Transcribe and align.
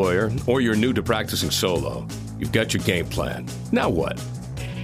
lawyer 0.00 0.32
or 0.46 0.62
you're 0.62 0.74
new 0.74 0.94
to 0.94 1.02
practicing 1.02 1.50
solo, 1.50 2.06
you've 2.38 2.52
got 2.52 2.72
your 2.72 2.82
game 2.84 3.06
plan. 3.06 3.46
Now 3.70 3.90
what? 3.90 4.18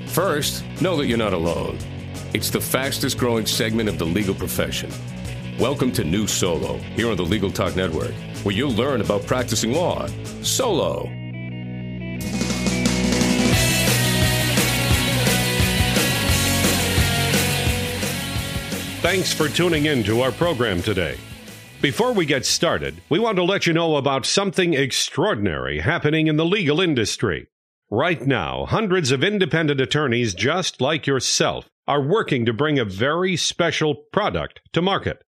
First, 0.09 0.63
know 0.83 0.97
that 0.99 1.07
you're 1.07 1.17
not 1.17 1.33
alone. 1.33 1.79
It's 2.35 2.51
the 2.51 2.61
fastest 2.61 3.17
growing 3.17 3.47
segment 3.47 3.89
of 3.89 3.99
the 3.99 4.05
legal 4.05 4.35
profession. 4.35 4.91
Welcome 5.59 5.91
to 5.93 6.05
New 6.05 6.27
Solo 6.27 6.77
here 6.97 7.11
on 7.11 7.17
the 7.17 7.23
Legal 7.23 7.51
Talk 7.51 7.77
Network, 7.77 8.13
where 8.43 8.55
you'll 8.55 8.75
learn 8.75 9.01
about 9.01 9.25
practicing 9.25 9.73
law 9.73 10.07
solo. 10.43 11.09
Thanks 19.01 19.33
for 19.33 19.49
tuning 19.49 19.87
in 19.87 20.03
to 20.05 20.21
our 20.21 20.33
program 20.33 20.83
today. 20.83 21.17
Before 21.83 22.13
we 22.13 22.25
get 22.25 22.47
started, 22.47 23.03
we 23.11 23.19
want 23.19 23.37
to 23.37 23.45
let 23.45 23.67
you 23.67 23.75
know 23.75 23.97
about 23.97 24.25
something 24.25 24.73
extraordinary 24.73 25.81
happening 25.81 26.27
in 26.27 26.37
the 26.37 26.45
legal 26.45 26.81
industry. 26.81 27.49
Right 27.91 28.27
now, 28.27 28.65
hundreds 28.65 29.13
of 29.13 29.23
independent 29.23 29.79
attorneys 29.81 30.33
just 30.33 30.81
like 30.81 31.07
yourself 31.07 31.69
are 31.87 32.03
working 32.03 32.47
to 32.47 32.55
bring 32.55 32.79
a 32.79 32.85
very 32.85 33.37
special 33.37 33.95
product 34.11 34.61
to 34.73 34.81
market. 34.81 35.23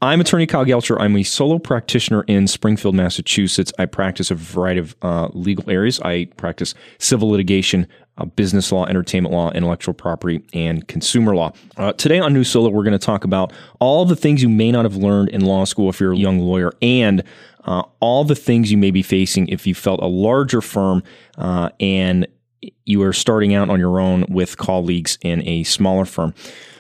I'm 0.02 0.22
attorney 0.22 0.48
Kyle 0.48 0.64
Gelcher. 0.64 0.96
I'm 1.02 1.18
a 1.18 1.24
solo 1.24 1.60
practitioner 1.60 2.24
in 2.30 2.48
Springfield, 2.48 2.96
Massachusetts. 2.96 3.74
I 3.78 3.88
practice 3.88 4.32
a 4.32 4.36
variety 4.36 4.80
of 4.80 4.96
uh, 5.02 5.28
legal 5.34 5.70
areas. 5.70 6.00
I 6.00 6.30
practice 6.38 6.76
civil 6.98 7.30
litigation, 7.30 7.88
uh, 8.18 8.24
business 8.24 8.72
law, 8.72 8.86
entertainment 8.86 9.34
law, 9.34 9.52
intellectual 9.52 9.94
property, 9.94 10.42
and 10.54 10.88
consumer 10.88 11.36
law. 11.36 11.52
Uh, 11.76 11.92
today 11.92 12.20
on 12.20 12.32
New 12.34 12.46
Solo, 12.46 12.70
we're 12.70 12.86
going 12.86 12.98
to 12.98 13.06
talk 13.06 13.26
about 13.26 13.52
all 13.82 14.06
the 14.06 14.16
things 14.16 14.42
you 14.42 14.48
may 14.48 14.72
not 14.72 14.86
have 14.86 14.96
learned 14.96 15.28
in 15.28 15.42
law 15.42 15.66
school 15.66 15.90
if 15.90 16.00
you're 16.00 16.14
a 16.14 16.18
young 16.18 16.40
lawyer 16.40 16.72
and 16.82 17.22
uh, 17.66 17.84
all 18.00 18.24
the 18.24 18.36
things 18.36 18.72
you 18.72 18.78
may 18.78 18.92
be 18.92 19.02
facing 19.02 19.48
if 19.50 19.68
you 19.68 19.76
felt 19.76 20.00
a 20.02 20.08
larger 20.08 20.62
firm 20.62 21.04
uh, 21.38 21.70
and 21.82 22.28
you 22.86 23.02
are 23.04 23.14
starting 23.14 23.54
out 23.54 23.70
on 23.70 23.80
your 23.80 24.00
own 24.00 24.26
with 24.30 24.58
colleagues 24.58 25.18
in 25.22 25.42
a 25.48 25.64
smaller 25.64 26.06
firm. 26.06 26.34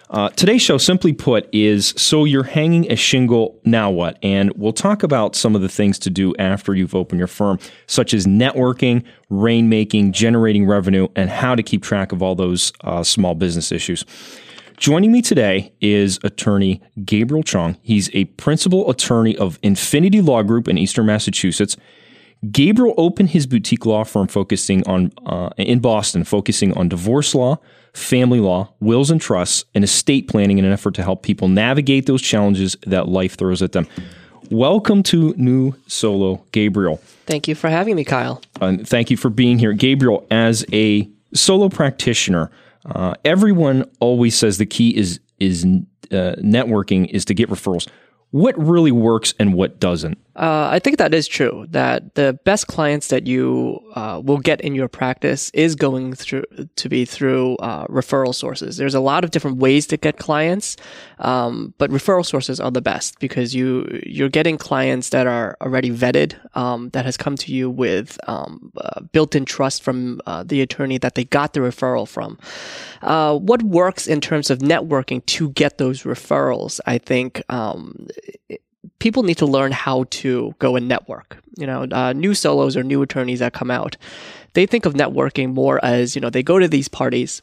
Uh, 0.10 0.30
today's 0.30 0.62
show, 0.62 0.78
simply 0.78 1.12
put, 1.12 1.50
is 1.52 1.88
so 1.98 2.24
you're 2.24 2.44
hanging 2.44 2.92
a 2.92 2.96
shingle, 2.96 3.60
now 3.66 3.90
what? 3.90 4.20
And 4.22 4.52
we'll 4.56 4.72
talk 4.72 5.02
about 5.02 5.36
some 5.36 5.56
of 5.56 5.64
the 5.64 5.70
things 5.70 5.98
to 6.00 6.12
do 6.12 6.36
after 6.38 6.76
you've 6.76 6.94
opened 6.94 7.18
your 7.18 7.28
firm, 7.28 7.58
such 7.88 8.14
as 8.14 8.28
networking, 8.28 9.04
rainmaking, 9.32 10.12
generating 10.12 10.68
revenue, 10.68 11.08
and 11.16 11.32
how 11.32 11.56
to 11.56 11.64
keep 11.64 11.82
track 11.82 12.12
of 12.12 12.22
all 12.22 12.36
those 12.36 12.72
uh, 12.82 13.02
small 13.02 13.34
business 13.34 13.72
issues. 13.72 14.06
Joining 14.78 15.12
me 15.12 15.24
today 15.24 15.74
is 15.82 16.20
attorney 16.24 16.80
Gabriel 17.04 17.42
Cheong. 17.42 17.78
He's 17.82 18.12
a 18.14 18.26
principal 18.26 18.92
attorney 18.92 19.36
of 19.38 19.58
Infinity 19.64 20.22
Law 20.22 20.44
Group 20.44 20.68
in 20.68 20.78
Eastern 20.78 21.08
Massachusetts. 21.08 21.76
Gabriel 22.52 22.94
opened 22.98 23.30
his 23.30 23.48
boutique 23.48 23.86
law 23.86 24.04
firm 24.04 24.28
focusing 24.28 24.86
on 24.88 25.12
uh, 25.26 25.50
in 25.58 25.80
Boston, 25.80 26.24
focusing 26.24 26.76
on 26.78 26.90
divorce 26.90 27.34
law, 27.34 27.58
family 27.94 28.40
law, 28.40 28.74
wills 28.80 29.10
and 29.10 29.22
trusts, 29.22 29.64
and 29.74 29.84
estate 29.84 30.28
planning 30.28 30.58
in 30.58 30.66
an 30.66 30.74
effort 30.74 30.94
to 30.96 31.04
help 31.04 31.24
people 31.24 31.48
navigate 31.48 32.06
those 32.06 32.22
challenges 32.22 32.76
that 32.86 33.08
life 33.08 33.36
throws 33.38 33.62
at 33.62 33.72
them. 33.72 33.88
Welcome 34.52 35.04
to 35.04 35.34
New 35.38 35.76
Solo, 35.88 36.44
Gabriel. 36.52 36.98
Thank 37.26 37.48
you 37.48 37.56
for 37.56 37.70
having 37.70 37.96
me, 37.96 38.04
Kyle. 38.04 38.42
And 38.60 38.88
thank 38.88 39.10
you 39.10 39.16
for 39.16 39.30
being 39.30 39.58
here, 39.58 39.72
Gabriel. 39.72 40.28
As 40.30 40.66
a 40.74 41.10
solo 41.34 41.70
practitioner, 41.70 42.52
uh, 42.86 43.14
everyone 43.24 43.90
always 44.02 44.36
says 44.36 44.58
the 44.58 44.66
key 44.66 44.96
is 44.96 45.22
is 45.40 45.64
uh, 45.66 46.36
networking 46.40 47.10
is 47.10 47.24
to 47.26 47.34
get 47.34 47.50
referrals. 47.50 47.88
What 48.32 48.58
really 48.58 48.92
works 48.92 49.34
and 49.40 49.54
what 49.54 49.80
doesn't? 49.80 50.18
Uh, 50.36 50.68
I 50.72 50.80
think 50.80 50.98
that 50.98 51.14
is 51.14 51.28
true. 51.28 51.68
That 51.70 52.16
the 52.16 52.40
best 52.44 52.68
clients 52.68 53.10
that 53.10 53.28
you 53.28 53.80
uh, 53.94 54.20
will 54.24 54.40
get 54.40 54.62
in 54.62 54.74
your 54.74 54.88
practice 54.88 55.52
is 55.54 55.76
going 55.76 56.14
through 56.16 56.44
to 56.76 56.90
be 56.90 57.06
through 57.06 57.56
uh, 57.58 57.86
referral 57.88 58.34
sources. 58.34 58.78
There's 58.78 58.96
a 58.96 59.00
lot 59.00 59.24
of 59.24 59.30
different 59.30 59.58
ways 59.58 59.86
to 59.88 59.98
get 59.98 60.18
clients, 60.18 60.76
um, 61.20 61.76
but 61.78 61.92
referral 61.92 62.26
sources 62.26 62.60
are 62.60 62.72
the 62.72 62.82
best 62.82 63.20
because 63.20 63.54
you 63.54 64.02
you're 64.06 64.30
getting 64.30 64.58
clients 64.58 65.10
that 65.10 65.28
are 65.28 65.56
already 65.62 65.92
vetted, 65.92 66.36
um, 66.58 66.90
that 66.90 67.06
has 67.06 67.16
come 67.16 67.38
to 67.38 67.54
you 67.54 67.70
with 67.70 68.18
um, 68.28 68.72
built-in 69.12 69.46
trust 69.46 69.84
from 69.84 70.20
uh, 70.26 70.44
the 70.44 70.62
attorney 70.62 70.98
that 70.98 71.14
they 71.14 71.26
got 71.26 71.54
the 71.54 71.60
referral 71.60 72.08
from. 72.08 72.40
Uh, 73.04 73.38
what 73.38 73.62
works 73.62 74.08
in 74.08 74.20
terms 74.20 74.50
of 74.50 74.60
networking 74.60 75.24
to 75.28 75.50
get 75.50 75.78
those 75.78 76.04
referrals? 76.04 76.80
I 76.88 76.98
think. 76.98 77.44
People 79.00 79.24
need 79.24 79.38
to 79.38 79.46
learn 79.46 79.72
how 79.72 80.06
to 80.10 80.56
go 80.60 80.76
and 80.76 80.88
network. 80.88 81.38
You 81.58 81.68
know, 81.68 81.88
uh, 81.92 82.14
new 82.14 82.34
solos 82.34 82.76
or 82.76 82.84
new 82.84 83.02
attorneys 83.02 83.40
that 83.40 83.54
come 83.54 83.72
out, 83.72 83.98
they 84.54 84.66
think 84.66 84.86
of 84.86 84.94
networking 84.94 85.54
more 85.54 85.84
as, 85.84 86.16
you 86.16 86.22
know, 86.22 86.30
they 86.30 86.44
go 86.44 86.60
to 86.60 86.68
these 86.68 86.88
parties 86.88 87.42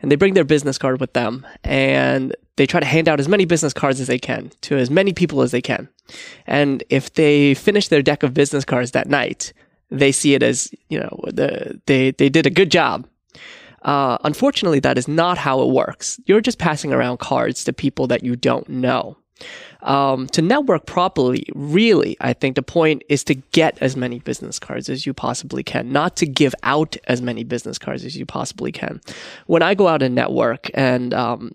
and 0.00 0.10
they 0.10 0.16
bring 0.16 0.34
their 0.34 0.44
business 0.44 0.78
card 0.78 1.00
with 1.00 1.12
them 1.12 1.46
and 1.62 2.34
they 2.56 2.66
try 2.66 2.80
to 2.80 2.86
hand 2.86 3.08
out 3.08 3.20
as 3.20 3.28
many 3.28 3.44
business 3.44 3.72
cards 3.72 4.00
as 4.00 4.06
they 4.06 4.18
can 4.18 4.50
to 4.62 4.76
as 4.76 4.90
many 4.90 5.12
people 5.12 5.42
as 5.42 5.50
they 5.50 5.62
can. 5.62 5.88
And 6.46 6.84
if 6.90 7.14
they 7.14 7.54
finish 7.54 7.88
their 7.88 8.02
deck 8.02 8.22
of 8.22 8.34
business 8.34 8.64
cards 8.64 8.92
that 8.92 9.08
night, 9.08 9.52
they 9.90 10.12
see 10.12 10.34
it 10.34 10.42
as, 10.42 10.72
you 10.88 10.98
know, 10.98 11.20
the, 11.26 11.80
they, 11.86 12.12
they 12.12 12.28
did 12.28 12.46
a 12.46 12.50
good 12.50 12.70
job. 12.70 13.06
Uh, 13.82 14.16
unfortunately, 14.24 14.80
that 14.80 14.96
is 14.96 15.08
not 15.08 15.36
how 15.36 15.60
it 15.60 15.70
works. 15.70 16.18
You're 16.24 16.40
just 16.40 16.58
passing 16.58 16.92
around 16.92 17.18
cards 17.18 17.64
to 17.64 17.72
people 17.72 18.06
that 18.06 18.22
you 18.22 18.34
don't 18.34 18.68
know 18.68 19.18
um, 19.84 20.26
to 20.28 20.42
network 20.42 20.86
properly, 20.86 21.46
really, 21.54 22.16
I 22.20 22.32
think 22.32 22.56
the 22.56 22.62
point 22.62 23.02
is 23.08 23.22
to 23.24 23.34
get 23.34 23.78
as 23.80 23.96
many 23.96 24.18
business 24.18 24.58
cards 24.58 24.88
as 24.88 25.06
you 25.06 25.12
possibly 25.12 25.62
can, 25.62 25.92
not 25.92 26.16
to 26.16 26.26
give 26.26 26.54
out 26.62 26.96
as 27.06 27.20
many 27.20 27.44
business 27.44 27.78
cards 27.78 28.04
as 28.04 28.16
you 28.16 28.24
possibly 28.26 28.72
can. 28.72 29.00
When 29.46 29.62
I 29.62 29.74
go 29.74 29.86
out 29.86 30.02
and 30.02 30.14
network, 30.14 30.70
and 30.74 31.12
um, 31.12 31.52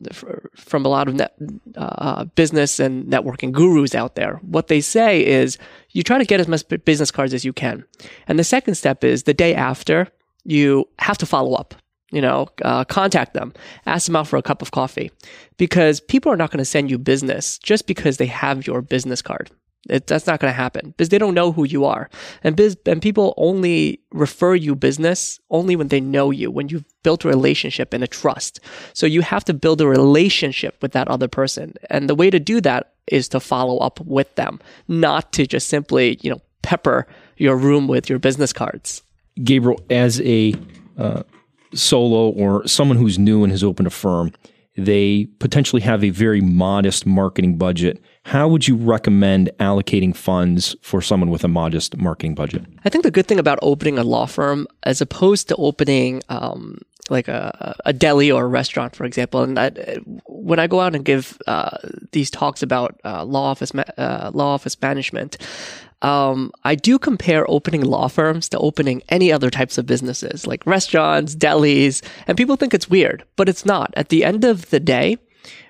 from 0.55 0.85
a 0.85 0.89
lot 0.89 1.07
of 1.07 1.15
net, 1.15 1.33
uh, 1.75 2.25
business 2.25 2.79
and 2.79 3.05
networking 3.05 3.51
gurus 3.51 3.95
out 3.95 4.15
there, 4.15 4.35
what 4.43 4.67
they 4.67 4.79
say 4.79 5.25
is 5.25 5.57
you 5.91 6.03
try 6.03 6.19
to 6.19 6.25
get 6.25 6.39
as 6.39 6.47
much 6.47 6.63
business 6.85 7.11
cards 7.11 7.33
as 7.33 7.43
you 7.43 7.51
can. 7.51 7.83
And 8.27 8.37
the 8.37 8.43
second 8.43 8.75
step 8.75 9.03
is 9.03 9.23
the 9.23 9.33
day 9.33 9.55
after, 9.55 10.07
you 10.45 10.87
have 10.99 11.17
to 11.17 11.25
follow 11.25 11.53
up 11.53 11.75
you 12.11 12.21
know, 12.21 12.47
uh, 12.63 12.83
contact 12.85 13.33
them, 13.33 13.53
ask 13.85 14.05
them 14.05 14.15
out 14.15 14.27
for 14.27 14.37
a 14.37 14.41
cup 14.41 14.61
of 14.61 14.71
coffee, 14.71 15.11
because 15.57 15.99
people 15.99 16.31
are 16.31 16.37
not 16.37 16.51
going 16.51 16.59
to 16.59 16.65
send 16.65 16.89
you 16.89 16.97
business 16.97 17.57
just 17.59 17.87
because 17.87 18.17
they 18.17 18.25
have 18.25 18.65
your 18.65 18.81
business 18.81 19.21
card. 19.21 19.51
It, 19.89 20.07
that's 20.07 20.27
not 20.27 20.41
going 20.41 20.51
to 20.51 20.57
happen 20.57 20.89
because 20.89 21.07
they 21.07 21.17
don't 21.17 21.33
know 21.33 21.53
who 21.53 21.63
you 21.63 21.85
are, 21.85 22.09
and 22.43 22.55
biz, 22.55 22.75
and 22.85 23.01
people 23.01 23.33
only 23.37 24.01
refer 24.11 24.53
you 24.53 24.75
business 24.75 25.39
only 25.49 25.77
when 25.77 25.87
they 25.87 26.01
know 26.01 26.31
you, 26.31 26.51
when 26.51 26.67
you've 26.67 26.83
built 27.01 27.23
a 27.23 27.29
relationship 27.29 27.93
and 27.93 28.03
a 28.03 28.07
trust. 28.07 28.59
So 28.93 29.05
you 29.05 29.21
have 29.21 29.45
to 29.45 29.53
build 29.53 29.79
a 29.79 29.87
relationship 29.87 30.75
with 30.81 30.91
that 30.91 31.07
other 31.07 31.29
person, 31.29 31.75
and 31.89 32.09
the 32.09 32.15
way 32.15 32.29
to 32.29 32.39
do 32.39 32.59
that 32.61 32.91
is 33.07 33.29
to 33.29 33.39
follow 33.39 33.77
up 33.77 34.01
with 34.01 34.35
them, 34.35 34.59
not 34.89 35.31
to 35.33 35.47
just 35.47 35.69
simply, 35.69 36.19
you 36.21 36.29
know, 36.29 36.41
pepper 36.61 37.07
your 37.37 37.55
room 37.55 37.87
with 37.87 38.09
your 38.09 38.19
business 38.19 38.51
cards. 38.51 39.01
Gabriel, 39.43 39.81
as 39.89 40.19
a 40.21 40.53
uh 40.97 41.23
solo 41.73 42.29
or 42.29 42.67
someone 42.67 42.97
who's 42.97 43.19
new 43.19 43.43
and 43.43 43.51
has 43.51 43.63
opened 43.63 43.87
a 43.87 43.91
firm, 43.91 44.31
they 44.77 45.25
potentially 45.39 45.81
have 45.81 46.03
a 46.03 46.09
very 46.09 46.41
modest 46.41 47.05
marketing 47.05 47.57
budget. 47.57 48.01
How 48.23 48.47
would 48.47 48.67
you 48.67 48.75
recommend 48.75 49.49
allocating 49.59 50.15
funds 50.15 50.75
for 50.81 51.01
someone 51.01 51.29
with 51.29 51.43
a 51.43 51.47
modest 51.47 51.97
marketing 51.97 52.35
budget? 52.35 52.65
I 52.85 52.89
think 52.89 53.03
the 53.03 53.11
good 53.11 53.27
thing 53.27 53.39
about 53.39 53.59
opening 53.61 53.97
a 53.97 54.03
law 54.03 54.25
firm, 54.25 54.67
as 54.83 55.01
opposed 55.01 55.49
to 55.49 55.55
opening 55.55 56.21
um, 56.29 56.79
like 57.09 57.27
a, 57.27 57.75
a 57.85 57.93
deli 57.93 58.31
or 58.31 58.45
a 58.45 58.47
restaurant, 58.47 58.95
for 58.95 59.03
example, 59.03 59.41
and 59.41 60.21
when 60.27 60.59
I 60.59 60.67
go 60.67 60.79
out 60.79 60.95
and 60.95 61.03
give 61.03 61.37
uh, 61.47 61.77
these 62.11 62.29
talks 62.29 62.61
about 62.61 62.99
uh, 63.03 63.23
law 63.25 63.45
office 63.49 63.73
ma- 63.73 63.83
uh, 63.97 64.31
law 64.33 64.53
office 64.53 64.79
management, 64.81 65.37
um, 66.01 66.51
I 66.63 66.75
do 66.75 66.97
compare 66.97 67.49
opening 67.49 67.81
law 67.81 68.07
firms 68.07 68.47
to 68.49 68.59
opening 68.59 69.03
any 69.09 69.31
other 69.31 69.49
types 69.49 69.77
of 69.77 69.85
businesses 69.85 70.47
like 70.47 70.65
restaurants, 70.65 71.35
delis, 71.35 72.01
and 72.27 72.37
people 72.37 72.55
think 72.55 72.73
it's 72.73 72.89
weird, 72.89 73.25
but 73.35 73.49
it's 73.49 73.65
not. 73.65 73.93
At 73.97 74.09
the 74.09 74.23
end 74.23 74.45
of 74.45 74.69
the 74.69 74.79
day, 74.79 75.17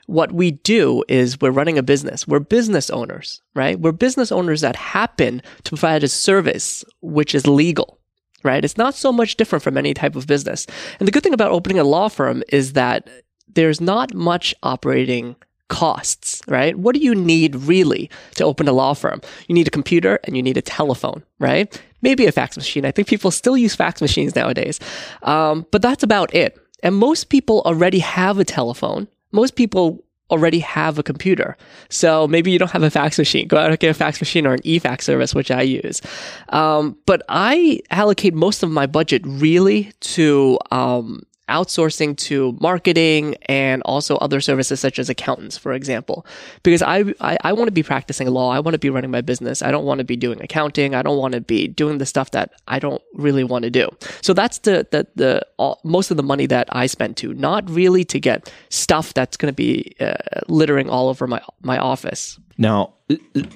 what 0.06 0.31
we 0.31 0.52
do 0.52 1.04
is 1.08 1.40
we're 1.40 1.52
running 1.52 1.78
a 1.78 1.84
business. 1.84 2.28
We're 2.28 2.40
business 2.40 2.90
owners, 2.90 3.42
right? 3.56 3.80
We're 3.80 3.92
business 3.92 4.31
owners 4.31 4.62
that 4.62 4.76
happen 4.76 5.42
to 5.64 5.70
provide 5.70 6.04
a 6.04 6.08
service 6.08 6.84
which 7.02 7.36
is 7.36 7.46
legal, 7.46 8.00
right? 8.44 8.66
It's 8.66 8.78
not 8.78 8.96
so 8.96 9.12
much 9.12 9.36
different 9.36 9.64
from 9.64 9.78
any 9.78 9.94
type 9.94 10.16
of 10.16 10.28
business. 10.28 10.66
And 11.00 11.08
the 11.08 11.12
good 11.12 11.24
thing 11.24 11.34
about 11.34 11.52
opening 11.52 11.80
a 11.80 11.84
law 11.84 12.08
firm 12.08 12.44
is 12.50 12.74
that 12.74 13.08
there's 13.48 13.82
not 13.82 14.14
much 14.14 14.56
operating 14.64 15.36
costs, 15.69 16.42
right? 16.48 16.77
What 16.77 16.95
do 16.95 17.01
you 17.01 17.16
need 17.16 17.56
really 17.56 18.10
to 18.36 18.44
open 18.44 18.68
a 18.68 18.74
law 18.74 18.94
firm? 18.94 19.21
You 19.48 19.56
need 19.56 19.68
a 19.68 19.71
computer 19.71 20.19
and 20.25 20.36
you 20.36 20.44
need 20.44 20.57
a 20.57 20.62
telephone, 20.62 21.24
right? 21.39 21.81
Maybe 22.01 22.25
a 22.25 22.31
fax 22.31 22.57
machine. 22.57 22.86
I 22.86 22.92
think 22.92 23.07
people 23.07 23.31
still 23.31 23.57
use 23.57 23.75
fax 23.75 24.01
machines 24.01 24.36
nowadays. 24.36 24.80
Um, 25.24 25.66
but 25.71 25.81
that's 25.81 26.04
about 26.04 26.33
it. 26.36 26.57
And 26.83 26.95
most 26.95 27.30
people 27.30 27.62
already 27.66 28.00
have 28.00 28.39
a 28.39 28.45
telephone 28.45 29.07
most 29.31 29.56
people 29.56 30.04
already 30.31 30.60
have 30.60 31.00
a 31.00 31.04
computer. 31.04 31.57
So 31.89 32.27
maybe 32.27 32.51
you 32.51 32.60
don't 32.60 32.72
have 32.72 32.83
a 32.83 32.92
fax 32.92 33.18
machine. 33.18 33.48
Go 33.48 33.57
out 33.57 33.72
and 33.72 33.80
get 33.80 33.89
a 33.89 33.95
fax 33.95 34.22
machine 34.22 34.45
or 34.45 34.54
an 34.54 34.60
e-fax 34.63 35.06
service, 35.06 35.33
which 35.33 35.50
I 35.50 35.63
use. 35.63 36.01
Um, 36.50 36.98
but 37.07 37.24
I 37.30 37.80
allocate 37.89 38.36
most 38.36 38.62
of 38.62 38.69
my 38.69 38.86
budget 38.86 39.24
really 39.25 39.92
to 40.01 40.60
um, 40.69 41.24
outsourcing 41.50 42.16
to 42.18 42.56
marketing 42.62 43.36
and 43.48 43.81
also 43.84 44.16
other 44.18 44.40
services 44.40 44.80
such 44.80 45.00
as 45.00 45.10
accountants, 45.10 45.57
for 45.57 45.74
example. 45.74 46.25
Because 46.63 46.81
I, 46.81 47.13
I, 47.19 47.38
I 47.44 47.54
want 47.54 47.68
to 47.68 47.72
be 47.72 47.84
practicing 47.84 48.28
law. 48.30 48.51
I 48.51 48.60
want 48.60 48.74
to 48.75 48.80
be 48.80 48.90
running 48.90 49.12
my 49.12 49.22
business. 49.22 49.62
I 49.62 49.72
don't 49.72 49.86
want 49.86 50.00
to 50.00 50.06
be 50.06 50.16
doing 50.16 50.42
accounting. 50.42 50.96
I 50.96 51.01
don't 51.01 51.18
want 51.18 51.34
to 51.34 51.42
be 51.42 51.68
doing 51.68 51.98
the 51.98 52.06
stuff 52.06 52.31
that 52.31 52.54
I 52.68 52.80
don't 52.80 53.01
really 53.13 53.44
want 53.44 53.63
to 53.63 53.69
do. 53.69 53.90
So 54.22 54.34
that's 54.34 54.60
the, 54.60 54.88
the, 54.92 55.07
the 55.16 55.46
all, 55.57 55.81
most 55.84 56.12
of 56.12 56.18
the 56.18 56.24
money 56.24 56.46
that 56.46 56.68
I 56.72 56.86
spend 56.88 57.18
to, 57.18 57.34
not 57.34 57.69
really 57.69 58.04
to 58.06 58.19
get 58.19 58.51
stuff 58.69 59.13
that's 59.13 59.36
going 59.36 59.51
to 59.51 59.56
be 59.56 59.96
uh, 60.00 60.13
littering 60.48 60.90
all 60.90 61.10
over 61.10 61.28
my, 61.28 61.42
my 61.62 61.78
office. 61.78 62.40
Now, 62.57 62.94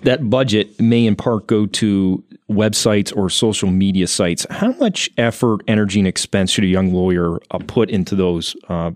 that 0.02 0.30
budget 0.30 0.80
may 0.80 1.06
in 1.06 1.16
part 1.16 1.48
go 1.48 1.66
to 1.68 2.24
websites 2.50 3.16
or 3.16 3.30
social 3.30 3.70
media 3.70 4.08
sites. 4.08 4.46
How 4.50 4.72
much 4.74 5.10
effort, 5.18 5.62
energy, 5.68 6.00
and 6.00 6.08
expense 6.08 6.52
should 6.52 6.64
a 6.64 6.68
young 6.68 6.94
lawyer 6.94 7.40
uh, 7.52 7.60
put 7.68 7.90
into 7.90 8.16
those 8.16 8.56
uh, 8.70 8.92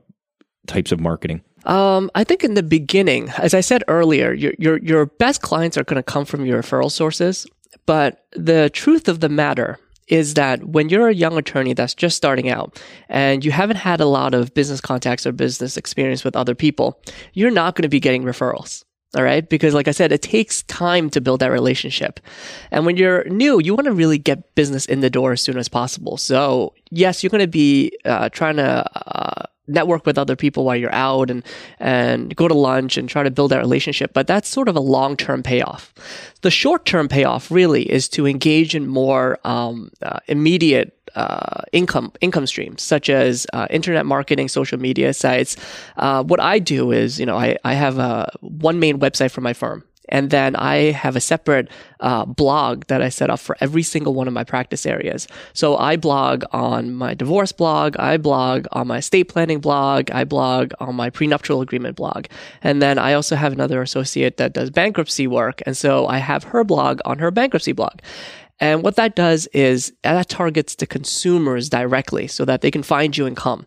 types 0.65 0.91
of 0.91 0.99
marketing? 0.99 1.41
Um, 1.65 2.09
I 2.15 2.23
think 2.23 2.43
in 2.43 2.53
the 2.53 2.63
beginning, 2.63 3.29
as 3.37 3.53
I 3.53 3.61
said 3.61 3.83
earlier, 3.87 4.33
your 4.33 4.53
your, 4.57 4.77
your 4.79 5.05
best 5.05 5.41
clients 5.41 5.77
are 5.77 5.83
going 5.83 5.97
to 5.97 6.03
come 6.03 6.25
from 6.25 6.45
your 6.45 6.61
referral 6.61 6.91
sources. 6.91 7.45
But 7.85 8.25
the 8.33 8.69
truth 8.69 9.07
of 9.07 9.19
the 9.19 9.29
matter 9.29 9.79
is 10.07 10.35
that 10.35 10.63
when 10.63 10.89
you're 10.89 11.09
a 11.09 11.13
young 11.13 11.37
attorney 11.37 11.73
that's 11.73 11.93
just 11.93 12.15
starting 12.15 12.49
out 12.49 12.81
and 13.09 13.43
you 13.43 13.51
haven't 13.51 13.75
had 13.75 13.99
a 13.99 14.05
lot 14.05 14.33
of 14.33 14.53
business 14.53 14.79
contacts 14.79 15.25
or 15.27 15.33
business 15.33 15.75
experience 15.75 16.23
with 16.23 16.35
other 16.35 16.55
people, 16.55 17.01
you're 17.33 17.51
not 17.51 17.75
going 17.75 17.83
to 17.83 17.89
be 17.89 17.99
getting 17.99 18.23
referrals. 18.23 18.85
All 19.15 19.23
right. 19.23 19.47
Because 19.47 19.73
like 19.73 19.87
I 19.87 19.91
said, 19.91 20.11
it 20.11 20.21
takes 20.21 20.63
time 20.63 21.09
to 21.11 21.21
build 21.21 21.39
that 21.39 21.51
relationship. 21.51 22.19
And 22.71 22.85
when 22.85 22.97
you're 22.97 23.23
new, 23.29 23.59
you 23.59 23.73
want 23.73 23.85
to 23.85 23.93
really 23.93 24.17
get 24.17 24.53
business 24.53 24.85
in 24.85 24.99
the 24.99 25.09
door 25.09 25.31
as 25.31 25.41
soon 25.41 25.57
as 25.57 25.69
possible. 25.69 26.17
So 26.17 26.73
yes, 26.91 27.23
you're 27.23 27.29
going 27.29 27.41
to 27.41 27.47
be 27.47 27.91
uh, 28.03 28.29
trying 28.29 28.57
to 28.57 28.85
uh, 28.95 29.45
network 29.67 30.05
with 30.05 30.17
other 30.17 30.35
people 30.35 30.65
while 30.65 30.75
you're 30.75 30.93
out 30.93 31.29
and, 31.29 31.43
and 31.79 32.35
go 32.35 32.47
to 32.47 32.53
lunch 32.53 32.97
and 32.97 33.07
try 33.07 33.23
to 33.23 33.31
build 33.31 33.51
that 33.51 33.59
relationship. 33.59 34.13
But 34.13 34.27
that's 34.27 34.49
sort 34.49 34.67
of 34.67 34.75
a 34.75 34.81
long-term 34.81 35.43
payoff. 35.43 35.93
The 36.41 36.51
short-term 36.51 37.07
payoff 37.07 37.49
really 37.49 37.83
is 37.83 38.09
to 38.09 38.27
engage 38.27 38.75
in 38.75 38.87
more 38.87 39.39
um, 39.43 39.91
uh, 40.01 40.19
immediate 40.27 40.96
uh, 41.17 41.63
income 41.73 42.11
income 42.21 42.45
streams 42.45 42.81
such 42.81 43.09
as 43.09 43.47
uh, 43.53 43.67
internet 43.69 44.05
marketing, 44.05 44.47
social 44.47 44.79
media 44.79 45.13
sites. 45.13 45.57
Uh, 45.97 46.23
what 46.23 46.39
I 46.39 46.59
do 46.59 46.91
is, 46.91 47.19
you 47.19 47.25
know, 47.25 47.37
I, 47.37 47.57
I 47.65 47.73
have 47.73 47.97
a 47.97 48.31
one 48.41 48.79
main 48.79 48.99
website 48.99 49.31
for 49.31 49.41
my 49.41 49.53
firm. 49.53 49.83
And 50.09 50.29
then 50.29 50.55
I 50.55 50.91
have 50.91 51.15
a 51.15 51.19
separate 51.19 51.69
uh, 51.99 52.25
blog 52.25 52.85
that 52.85 53.01
I 53.01 53.09
set 53.09 53.29
up 53.29 53.39
for 53.39 53.57
every 53.59 53.83
single 53.83 54.13
one 54.13 54.27
of 54.27 54.33
my 54.33 54.43
practice 54.43 54.85
areas. 54.85 55.27
So 55.53 55.75
I 55.75 55.97
blog 55.97 56.43
on 56.51 56.93
my 56.93 57.13
divorce 57.13 57.51
blog, 57.51 57.97
I 57.97 58.17
blog 58.17 58.67
on 58.71 58.87
my 58.87 58.99
estate 58.99 59.25
planning 59.25 59.59
blog, 59.59 60.09
I 60.11 60.23
blog 60.23 60.71
on 60.79 60.95
my 60.95 61.09
prenuptial 61.09 61.61
agreement 61.61 61.97
blog. 61.97 62.27
And 62.61 62.81
then 62.81 62.97
I 62.97 63.13
also 63.13 63.35
have 63.35 63.51
another 63.51 63.81
associate 63.81 64.37
that 64.37 64.53
does 64.53 64.69
bankruptcy 64.69 65.27
work. 65.27 65.61
And 65.65 65.75
so 65.75 66.07
I 66.07 66.19
have 66.19 66.45
her 66.45 66.63
blog 66.63 67.01
on 67.03 67.19
her 67.19 67.31
bankruptcy 67.31 67.73
blog. 67.73 67.99
And 68.59 68.83
what 68.83 68.95
that 68.95 69.15
does 69.15 69.47
is 69.47 69.93
that 70.03 70.29
targets 70.29 70.75
the 70.75 70.87
consumers 70.87 71.69
directly 71.69 72.27
so 72.27 72.45
that 72.45 72.61
they 72.61 72.71
can 72.71 72.83
find 72.83 73.15
you 73.15 73.25
and 73.25 73.37
come. 73.37 73.65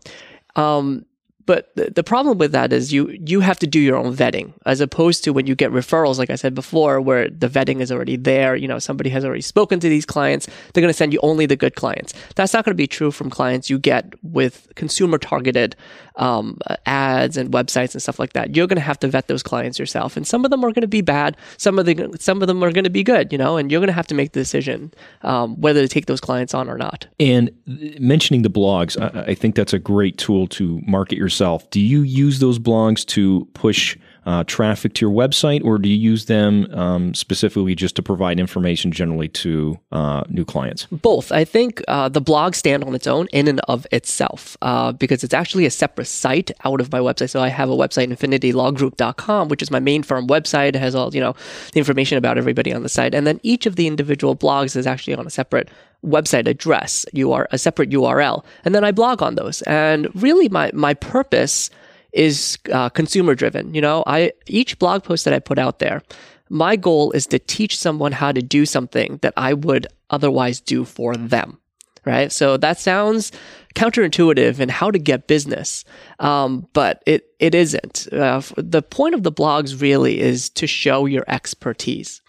Um, 0.55 1.05
but 1.45 1.73
the, 1.75 1.91
the 1.91 2.03
problem 2.03 2.37
with 2.37 2.51
that 2.51 2.73
is 2.73 2.91
you 2.91 3.09
you 3.25 3.39
have 3.39 3.59
to 3.59 3.67
do 3.67 3.79
your 3.79 3.97
own 3.97 4.15
vetting 4.15 4.53
as 4.65 4.81
opposed 4.81 5.23
to 5.23 5.31
when 5.31 5.47
you 5.47 5.55
get 5.55 5.71
referrals 5.71 6.17
like 6.17 6.29
i 6.29 6.35
said 6.35 6.53
before 6.55 6.99
where 6.99 7.29
the 7.29 7.47
vetting 7.47 7.81
is 7.81 7.91
already 7.91 8.15
there 8.15 8.55
you 8.55 8.67
know 8.67 8.79
somebody 8.79 9.09
has 9.09 9.23
already 9.23 9.41
spoken 9.41 9.79
to 9.79 9.89
these 9.89 10.05
clients 10.05 10.47
they're 10.73 10.81
going 10.81 10.89
to 10.93 10.97
send 10.97 11.13
you 11.13 11.19
only 11.23 11.45
the 11.45 11.55
good 11.55 11.75
clients. 11.75 12.13
That's 12.35 12.53
not 12.53 12.65
going 12.65 12.73
to 12.73 12.77
be 12.77 12.87
true 12.87 13.11
from 13.11 13.29
clients 13.29 13.69
you 13.69 13.79
get 13.79 14.13
with 14.23 14.67
consumer 14.75 15.17
targeted 15.17 15.75
um, 16.17 16.59
ads 16.85 17.37
and 17.37 17.51
websites 17.51 17.93
and 17.93 18.01
stuff 18.01 18.19
like 18.19 18.33
that. 18.33 18.55
You're 18.55 18.67
going 18.67 18.77
to 18.77 18.81
have 18.81 18.99
to 18.99 19.07
vet 19.07 19.27
those 19.27 19.43
clients 19.43 19.79
yourself 19.79 20.17
and 20.17 20.27
some 20.27 20.45
of 20.45 20.51
them 20.51 20.63
are 20.63 20.71
going 20.71 20.81
to 20.81 20.87
be 20.87 21.01
bad 21.01 21.37
some 21.57 21.79
of 21.79 21.85
the 21.85 22.17
some 22.19 22.41
of 22.41 22.47
them 22.47 22.63
are 22.63 22.71
going 22.71 22.83
to 22.83 22.89
be 22.89 23.03
good 23.03 23.31
you 23.31 23.37
know 23.37 23.57
and 23.57 23.71
you're 23.71 23.79
going 23.79 23.87
to 23.87 23.93
have 23.93 24.07
to 24.07 24.15
make 24.15 24.33
the 24.33 24.39
decision 24.39 24.93
um, 25.23 25.59
whether 25.59 25.81
to 25.81 25.87
take 25.87 26.05
those 26.05 26.21
clients 26.21 26.53
on 26.53 26.69
or 26.69 26.77
not. 26.77 27.07
And 27.19 27.51
mentioning 27.99 28.41
the 28.41 28.49
blogs 28.49 28.99
I, 29.01 29.31
I 29.31 29.35
think 29.35 29.55
that's 29.55 29.73
a 29.73 29.79
great 29.79 30.17
tool 30.17 30.47
to 30.47 30.81
market 30.85 31.17
your 31.17 31.29
yourself, 31.31 31.69
do 31.69 31.79
you 31.79 32.01
use 32.01 32.39
those 32.39 32.59
blogs 32.59 33.05
to 33.05 33.47
push 33.53 33.97
uh, 34.25 34.43
traffic 34.43 34.93
to 34.93 35.05
your 35.05 35.13
website, 35.13 35.63
or 35.63 35.77
do 35.77 35.89
you 35.89 35.95
use 35.95 36.25
them 36.25 36.67
um, 36.73 37.13
specifically 37.13 37.73
just 37.73 37.95
to 37.95 38.03
provide 38.03 38.39
information 38.39 38.91
generally 38.91 39.27
to 39.29 39.79
uh, 39.91 40.23
new 40.29 40.45
clients? 40.45 40.85
Both. 40.91 41.31
I 41.31 41.45
think 41.45 41.81
uh, 41.87 42.09
the 42.09 42.21
blog 42.21 42.53
stand 42.53 42.83
on 42.83 42.93
its 42.93 43.07
own 43.07 43.27
in 43.27 43.47
and 43.47 43.61
of 43.61 43.87
itself 43.91 44.57
uh, 44.61 44.91
because 44.91 45.23
it's 45.23 45.33
actually 45.33 45.65
a 45.65 45.71
separate 45.71 46.05
site 46.05 46.51
out 46.65 46.81
of 46.81 46.91
my 46.91 46.99
website. 46.99 47.29
So 47.29 47.41
I 47.41 47.47
have 47.47 47.69
a 47.69 47.75
website, 47.75 48.13
infinitylawgroup.com, 48.13 49.47
which 49.47 49.61
is 49.61 49.71
my 49.71 49.79
main 49.79 50.03
firm 50.03 50.27
website. 50.27 50.69
It 50.69 50.75
has 50.75 50.93
all 50.93 51.13
you 51.15 51.21
know 51.21 51.33
the 51.73 51.79
information 51.79 52.17
about 52.17 52.37
everybody 52.37 52.73
on 52.73 52.83
the 52.83 52.89
site, 52.89 53.15
and 53.15 53.25
then 53.25 53.39
each 53.41 53.65
of 53.65 53.75
the 53.75 53.87
individual 53.87 54.35
blogs 54.35 54.75
is 54.75 54.85
actually 54.85 55.15
on 55.15 55.25
a 55.25 55.31
separate 55.31 55.69
website 56.05 56.47
address, 56.47 57.05
you 57.13 57.31
are 57.31 57.47
a 57.51 57.57
separate 57.57 57.89
URL, 57.89 58.43
and 58.65 58.73
then 58.73 58.83
I 58.83 58.91
blog 58.91 59.21
on 59.21 59.35
those. 59.35 59.61
And 59.63 60.09
really, 60.15 60.49
my 60.49 60.71
my 60.73 60.93
purpose 60.93 61.69
is 62.11 62.57
uh, 62.71 62.89
consumer 62.89 63.35
driven. 63.35 63.73
You 63.73 63.81
know, 63.81 64.03
I 64.07 64.33
each 64.47 64.79
blog 64.79 65.03
post 65.03 65.25
that 65.25 65.33
I 65.33 65.39
put 65.39 65.59
out 65.59 65.79
there, 65.79 66.01
my 66.49 66.75
goal 66.75 67.11
is 67.11 67.27
to 67.27 67.39
teach 67.39 67.77
someone 67.77 68.11
how 68.11 68.31
to 68.31 68.41
do 68.41 68.65
something 68.65 69.19
that 69.21 69.33
I 69.37 69.53
would 69.53 69.87
otherwise 70.09 70.59
do 70.59 70.83
for 70.83 71.15
them. 71.15 71.57
Right. 72.03 72.31
So 72.31 72.57
that 72.57 72.79
sounds 72.79 73.31
counterintuitive 73.75 74.59
in 74.59 74.69
how 74.69 74.89
to 74.89 74.97
get 74.97 75.27
business. 75.27 75.85
Um, 76.19 76.67
but 76.73 77.03
it, 77.05 77.27
it 77.39 77.53
isn't. 77.53 78.11
Uh, 78.11 78.41
the 78.57 78.81
point 78.81 79.13
of 79.13 79.21
the 79.21 79.31
blogs 79.31 79.79
really 79.79 80.19
is 80.19 80.49
to 80.51 80.65
show 80.65 81.05
your 81.05 81.23
expertise 81.27 82.21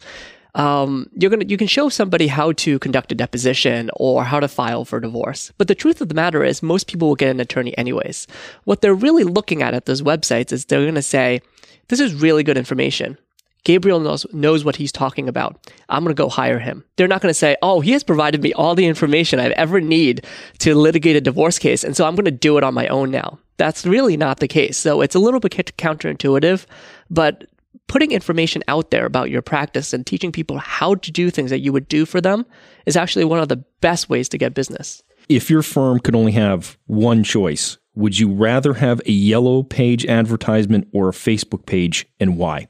um, 0.54 1.08
you're 1.14 1.30
gonna 1.30 1.46
you 1.46 1.56
can 1.56 1.66
show 1.66 1.88
somebody 1.88 2.26
how 2.26 2.52
to 2.52 2.78
conduct 2.78 3.12
a 3.12 3.14
deposition 3.14 3.90
or 3.96 4.24
how 4.24 4.40
to 4.40 4.48
file 4.48 4.84
for 4.84 5.00
divorce. 5.00 5.52
But 5.58 5.68
the 5.68 5.74
truth 5.74 6.00
of 6.00 6.08
the 6.08 6.14
matter 6.14 6.44
is, 6.44 6.62
most 6.62 6.86
people 6.86 7.08
will 7.08 7.14
get 7.14 7.30
an 7.30 7.40
attorney 7.40 7.76
anyways. 7.78 8.26
What 8.64 8.80
they're 8.80 8.94
really 8.94 9.24
looking 9.24 9.62
at 9.62 9.74
at 9.74 9.86
those 9.86 10.02
websites 10.02 10.52
is 10.52 10.64
they're 10.66 10.84
gonna 10.84 11.02
say, 11.02 11.40
"This 11.88 12.00
is 12.00 12.14
really 12.14 12.42
good 12.42 12.58
information." 12.58 13.16
Gabriel 13.64 14.00
knows 14.00 14.26
knows 14.32 14.64
what 14.64 14.76
he's 14.76 14.92
talking 14.92 15.28
about. 15.28 15.56
I'm 15.88 16.02
going 16.02 16.14
to 16.14 16.20
go 16.20 16.28
hire 16.28 16.58
him. 16.58 16.84
They're 16.96 17.08
not 17.08 17.20
going 17.20 17.30
to 17.30 17.38
say, 17.38 17.56
"Oh, 17.62 17.80
he 17.80 17.92
has 17.92 18.02
provided 18.02 18.42
me 18.42 18.52
all 18.52 18.74
the 18.74 18.86
information 18.86 19.38
I've 19.38 19.52
ever 19.52 19.80
need 19.80 20.26
to 20.58 20.74
litigate 20.74 21.16
a 21.16 21.20
divorce 21.20 21.58
case, 21.58 21.84
and 21.84 21.96
so 21.96 22.04
I'm 22.04 22.16
going 22.16 22.24
to 22.24 22.30
do 22.32 22.58
it 22.58 22.64
on 22.64 22.74
my 22.74 22.88
own 22.88 23.10
now." 23.10 23.38
That's 23.58 23.86
really 23.86 24.16
not 24.16 24.40
the 24.40 24.48
case. 24.48 24.76
So 24.76 25.00
it's 25.00 25.14
a 25.14 25.20
little 25.20 25.38
bit 25.38 25.52
counterintuitive, 25.76 26.66
but 27.08 27.44
putting 27.92 28.10
information 28.10 28.62
out 28.68 28.90
there 28.90 29.04
about 29.04 29.28
your 29.28 29.42
practice 29.42 29.92
and 29.92 30.06
teaching 30.06 30.32
people 30.32 30.56
how 30.56 30.94
to 30.94 31.12
do 31.12 31.28
things 31.28 31.50
that 31.50 31.58
you 31.58 31.74
would 31.74 31.86
do 31.88 32.06
for 32.06 32.22
them 32.22 32.46
is 32.86 32.96
actually 32.96 33.22
one 33.22 33.38
of 33.38 33.50
the 33.50 33.62
best 33.82 34.08
ways 34.08 34.30
to 34.30 34.38
get 34.38 34.54
business. 34.54 35.02
If 35.28 35.50
your 35.50 35.60
firm 35.60 36.00
could 36.00 36.16
only 36.16 36.32
have 36.32 36.78
one 36.86 37.22
choice, 37.22 37.76
would 37.94 38.18
you 38.18 38.32
rather 38.32 38.72
have 38.72 39.02
a 39.04 39.12
yellow 39.12 39.62
page 39.62 40.06
advertisement 40.06 40.88
or 40.94 41.10
a 41.10 41.12
Facebook 41.12 41.66
page 41.66 42.06
and 42.18 42.38
why? 42.38 42.66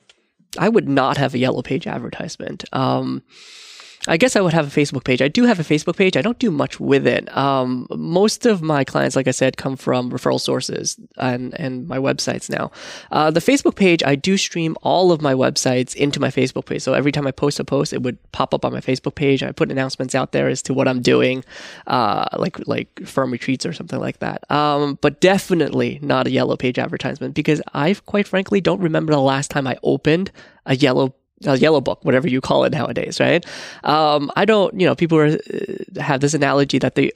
I 0.59 0.69
would 0.69 0.89
not 0.89 1.17
have 1.19 1.35
a 1.35 1.39
yellow 1.39 1.63
page 1.63 1.87
advertisement. 1.87 2.65
Um, 2.73 3.23
I 4.09 4.17
guess 4.17 4.35
I 4.35 4.41
would 4.41 4.53
have 4.53 4.67
a 4.67 4.81
Facebook 4.81 5.05
page. 5.05 5.23
I 5.23 5.29
do 5.29 5.45
have 5.45 5.61
a 5.61 5.63
Facebook 5.63 5.97
page. 5.97 6.17
I 6.17 6.23
don't 6.23 6.39
do 6.39 6.51
much 6.51 6.81
with 6.81 7.07
it. 7.07 7.35
Um, 7.37 7.87
most 7.91 8.47
of 8.47 8.61
my 8.61 8.83
clients, 8.85 9.15
like 9.15 9.29
I 9.29 9.33
said, 9.33 9.57
come 9.57 9.77
from 9.77 10.11
referral 10.11 10.41
sources 10.41 10.99
and, 11.17 11.59
and 11.59 11.87
my 11.87 11.99
websites 11.99 12.51
now. 12.51 12.73
Uh, 13.13 13.31
the 13.31 13.41
Facebook 13.41 13.77
page, 13.77 14.03
I 14.03 14.17
do 14.17 14.37
stream 14.37 14.77
all 14.83 15.13
of 15.13 15.23
my 15.23 15.35
websites 15.35 15.95
into 15.95 16.19
my 16.19 16.31
Facebook 16.31 16.67
page. 16.67 16.83
So 16.83 16.95
every 16.95 17.13
time 17.13 17.27
I 17.27 17.31
post 17.31 17.61
a 17.61 17.65
post, 17.65 17.93
it 17.93 18.03
would 18.03 18.19
pop 18.33 18.53
up 18.55 18.65
on 18.65 18.73
my 18.73 18.81
Facebook 18.81 19.15
page. 19.15 19.43
I 19.43 19.53
put 19.53 19.71
announcements 19.71 20.15
out 20.15 20.33
there 20.33 20.49
as 20.49 20.63
to 20.63 20.75
what 20.75 20.89
I'm 20.89 21.01
doing, 21.01 21.45
uh, 21.87 22.27
like 22.39 22.67
like 22.67 23.07
firm 23.07 23.31
retreats 23.31 23.65
or 23.65 23.73
something 23.73 24.01
like 24.01 24.19
that. 24.19 24.51
Um, 24.51 24.99
but 25.01 25.21
definitely 25.21 26.01
not 26.03 26.27
a 26.27 26.31
yellow 26.31 26.57
page 26.57 26.79
advertisement 26.79 27.35
because 27.35 27.63
I, 27.73 27.95
quite 28.07 28.27
frankly, 28.27 28.61
don't 28.61 28.81
remember 28.81 29.13
the 29.13 29.21
last 29.21 29.51
time 29.51 29.67
I 29.67 29.79
opened 29.83 30.33
a 30.67 30.77
yellow 30.77 31.15
a 31.47 31.59
yellow 31.59 31.81
book, 31.81 32.05
whatever 32.05 32.29
you 32.29 32.41
call 32.41 32.65
it 32.65 32.73
nowadays, 32.73 33.21
right? 33.21 33.45
Um, 33.85 34.31
I 34.37 34.45
don't, 34.45 34.79
you 34.79 34.87
know, 34.87 34.95
people 34.95 35.19
are, 35.19 35.27
uh, 35.27 36.01
have 36.01 36.21
this 36.21 36.35
analogy 36.35 36.79
that 36.79 36.95
the 36.95 37.13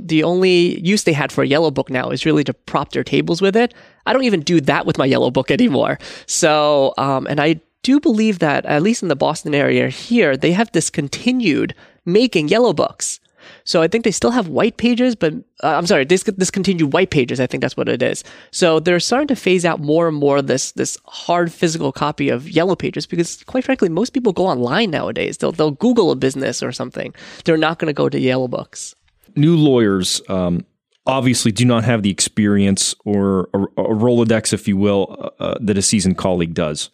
the 0.00 0.24
only 0.24 0.80
use 0.80 1.04
they 1.04 1.12
had 1.12 1.32
for 1.32 1.42
a 1.42 1.46
yellow 1.46 1.70
book 1.70 1.90
now 1.90 2.10
is 2.10 2.26
really 2.26 2.44
to 2.44 2.54
prop 2.54 2.92
their 2.92 3.04
tables 3.04 3.40
with 3.40 3.56
it. 3.56 3.74
I 4.06 4.12
don't 4.12 4.24
even 4.24 4.42
do 4.42 4.60
that 4.62 4.86
with 4.86 4.98
my 4.98 5.04
yellow 5.04 5.30
book 5.30 5.50
anymore. 5.50 5.98
So, 6.26 6.94
um, 6.98 7.26
and 7.26 7.40
I 7.40 7.60
do 7.82 8.00
believe 8.00 8.38
that 8.40 8.64
at 8.66 8.82
least 8.82 9.02
in 9.02 9.08
the 9.08 9.16
Boston 9.16 9.54
area 9.54 9.88
here, 9.88 10.36
they 10.36 10.52
have 10.52 10.72
discontinued 10.72 11.74
making 12.04 12.48
yellow 12.48 12.72
books. 12.72 13.20
So 13.68 13.82
I 13.82 13.86
think 13.86 14.04
they 14.04 14.10
still 14.12 14.30
have 14.30 14.48
white 14.48 14.78
pages, 14.78 15.14
but 15.14 15.34
uh, 15.62 15.76
I'm 15.76 15.84
sorry, 15.84 16.06
dis- 16.06 16.22
discontinued 16.22 16.94
white 16.94 17.10
pages. 17.10 17.38
I 17.38 17.46
think 17.46 17.60
that's 17.60 17.76
what 17.76 17.86
it 17.86 18.02
is. 18.02 18.24
So 18.50 18.80
they're 18.80 18.98
starting 18.98 19.28
to 19.28 19.36
phase 19.36 19.66
out 19.66 19.78
more 19.78 20.08
and 20.08 20.16
more 20.16 20.40
this 20.40 20.72
this 20.72 20.96
hard 21.04 21.52
physical 21.52 21.92
copy 21.92 22.30
of 22.30 22.48
yellow 22.48 22.74
pages 22.74 23.04
because, 23.04 23.44
quite 23.44 23.64
frankly, 23.64 23.90
most 23.90 24.14
people 24.14 24.32
go 24.32 24.46
online 24.46 24.90
nowadays. 24.90 25.36
They'll 25.36 25.52
they'll 25.52 25.72
Google 25.72 26.10
a 26.10 26.16
business 26.16 26.62
or 26.62 26.72
something. 26.72 27.14
They're 27.44 27.58
not 27.58 27.78
going 27.78 27.88
to 27.88 27.92
go 27.92 28.08
to 28.08 28.18
yellow 28.18 28.48
books. 28.48 28.94
New 29.36 29.54
lawyers. 29.54 30.22
Um, 30.30 30.64
obviously, 31.06 31.52
do 31.52 31.66
not 31.66 31.84
have 31.84 32.02
the 32.02 32.10
experience 32.10 32.94
or 33.04 33.50
a, 33.52 33.58
a 33.82 33.94
Rolodex, 33.94 34.54
if 34.54 34.66
you 34.66 34.78
will, 34.78 35.14
uh, 35.38 35.42
uh, 35.42 35.58
that 35.60 35.76
a 35.76 35.82
seasoned 35.82 36.16
colleague 36.16 36.54
does. 36.54 36.88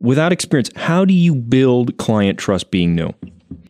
Without 0.00 0.32
experience, 0.32 0.70
how 0.74 1.04
do 1.04 1.14
you 1.14 1.36
build 1.36 1.98
client 1.98 2.36
trust 2.36 2.72
being 2.72 2.96
new? 2.96 3.14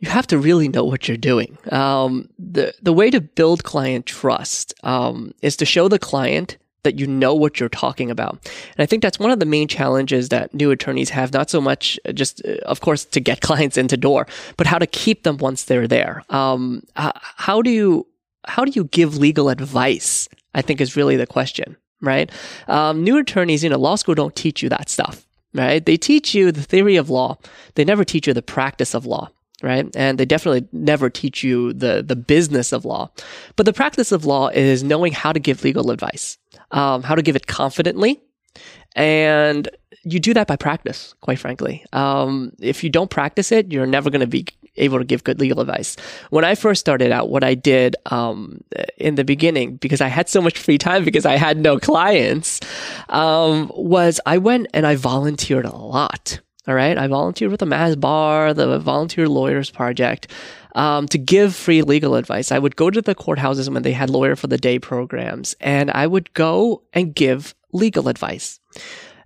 You 0.01 0.09
have 0.09 0.27
to 0.29 0.39
really 0.39 0.69
know 0.69 0.85
what 0.85 1.09
you're 1.09 1.17
doing. 1.17 1.59
Um, 1.71 2.29
the 2.39 2.75
the 2.83 2.93
way 2.93 3.11
to 3.11 3.21
build 3.21 3.65
client 3.65 4.07
trust 4.07 4.75
um, 4.83 5.35
is 5.43 5.57
to 5.57 5.65
show 5.65 5.89
the 5.89 5.99
client 5.99 6.57
that 6.85 6.99
you 6.99 7.07
know 7.07 7.35
what 7.35 7.59
you're 7.59 7.69
talking 7.69 8.11
about. 8.11 8.33
And 8.33 8.83
I 8.83 8.87
think 8.87 9.03
that's 9.03 9.19
one 9.19 9.31
of 9.31 9.41
the 9.41 9.47
main 9.47 9.69
challenges 9.69 10.29
that 10.29 10.55
new 10.55 10.71
attorneys 10.71 11.11
have, 11.11 11.33
not 11.33 11.51
so 11.51 11.61
much 11.61 11.99
just, 12.15 12.41
uh, 12.47 12.55
of 12.65 12.81
course, 12.81 13.05
to 13.05 13.21
get 13.21 13.41
clients 13.49 13.77
into 13.77 13.97
door, 13.97 14.27
but 14.57 14.67
how 14.67 14.79
to 14.79 14.87
keep 14.87 15.25
them 15.25 15.39
once 15.39 15.65
they're 15.65 15.89
there. 15.89 16.25
Um, 16.31 16.85
how 16.95 17.63
do 17.63 17.71
you, 17.71 18.07
how 18.47 18.65
do 18.65 18.71
you 18.71 18.85
give 18.85 19.19
legal 19.19 19.49
advice? 19.49 20.29
I 20.55 20.63
think 20.63 20.81
is 20.81 20.97
really 20.97 21.17
the 21.17 21.27
question, 21.27 21.77
right? 22.01 22.31
Um, 22.69 23.05
new 23.05 23.19
attorneys, 23.19 23.63
you 23.63 23.71
know, 23.71 23.79
law 23.79 23.97
school 23.97 24.15
don't 24.15 24.35
teach 24.35 24.63
you 24.63 24.69
that 24.71 24.89
stuff, 24.89 25.27
right? 25.53 25.85
They 25.85 25.97
teach 25.97 26.35
you 26.35 26.53
the 26.53 26.63
theory 26.63 26.97
of 26.97 27.11
law. 27.11 27.39
They 27.75 27.85
never 27.85 28.05
teach 28.05 28.27
you 28.27 28.35
the 28.35 28.43
practice 28.43 28.95
of 28.95 29.05
law 29.05 29.31
right? 29.63 29.89
And 29.97 30.19
they 30.19 30.25
definitely 30.25 30.69
never 30.73 31.11
teach 31.11 31.43
you 31.43 31.73
the 31.73 32.03
the 32.03 32.17
business 32.17 32.73
of 32.73 32.85
law, 32.85 33.11
but 33.57 33.67
the 33.67 33.73
practice 33.73 34.13
of 34.13 34.25
law 34.25 34.49
is 34.49 34.83
knowing 34.83 35.13
how 35.13 35.33
to 35.33 35.41
give 35.41 35.65
legal 35.65 35.91
advice, 35.91 36.39
um, 36.71 37.03
how 37.03 37.15
to 37.15 37.23
give 37.23 37.37
it 37.37 37.47
confidently, 37.47 38.21
and 38.95 39.69
you 40.05 40.21
do 40.21 40.33
that 40.35 40.47
by 40.47 40.57
practice. 40.57 41.15
Quite 41.21 41.39
frankly, 41.39 41.85
um, 41.93 42.53
if 42.61 42.85
you 42.85 42.91
don't 42.91 43.11
practice 43.11 43.53
it, 43.53 43.73
you're 43.73 43.87
never 43.87 44.11
going 44.11 44.21
to 44.21 44.27
be 44.27 44.47
able 44.77 44.99
to 44.99 45.05
give 45.05 45.25
good 45.25 45.41
legal 45.41 45.61
advice. 45.61 45.97
When 46.31 46.45
I 46.45 46.55
first 46.55 46.81
started 46.81 47.11
out, 47.11 47.31
what 47.31 47.45
I 47.45 47.55
did 47.55 47.97
um, 48.07 48.63
in 48.97 49.17
the 49.17 49.25
beginning, 49.25 49.77
because 49.77 50.01
I 50.01 50.09
had 50.09 50.29
so 50.29 50.41
much 50.41 50.57
free 50.59 50.79
time 50.79 51.05
because 51.05 51.27
I 51.27 51.37
had 51.37 51.59
no 51.59 51.79
clients, 51.79 52.61
um, 53.09 53.71
was 53.75 54.21
I 54.25 54.39
went 54.39 54.69
and 54.73 54.87
I 54.87 54.95
volunteered 54.95 55.65
a 55.65 55.77
lot 55.77 56.41
all 56.69 56.75
right. 56.75 56.99
I 56.99 57.07
volunteered 57.07 57.51
with 57.51 57.61
the 57.61 57.67
MASBAR, 57.67 58.55
the 58.55 58.79
Volunteer 58.79 59.27
Lawyers 59.27 59.71
Project, 59.71 60.31
um, 60.75 61.09
to 61.09 61.17
give 61.17 61.55
free 61.55 61.81
legal 61.81 62.15
advice. 62.15 62.53
I 62.53 62.59
would 62.59 62.77
go 62.77 62.91
to 62.91 63.01
the 63.01 63.15
courthouses 63.15 63.73
when 63.73 63.83
they 63.83 63.93
had 63.93 64.11
lawyer 64.11 64.37
for 64.37 64.49
the 64.49 64.59
day 64.59 64.79
programs 64.79 65.55
and 65.61 65.91
I 65.91 66.07
would 66.07 66.33
go 66.35 66.83
and 66.93 67.15
give 67.15 67.55
legal 67.73 68.09
advice. 68.09 68.61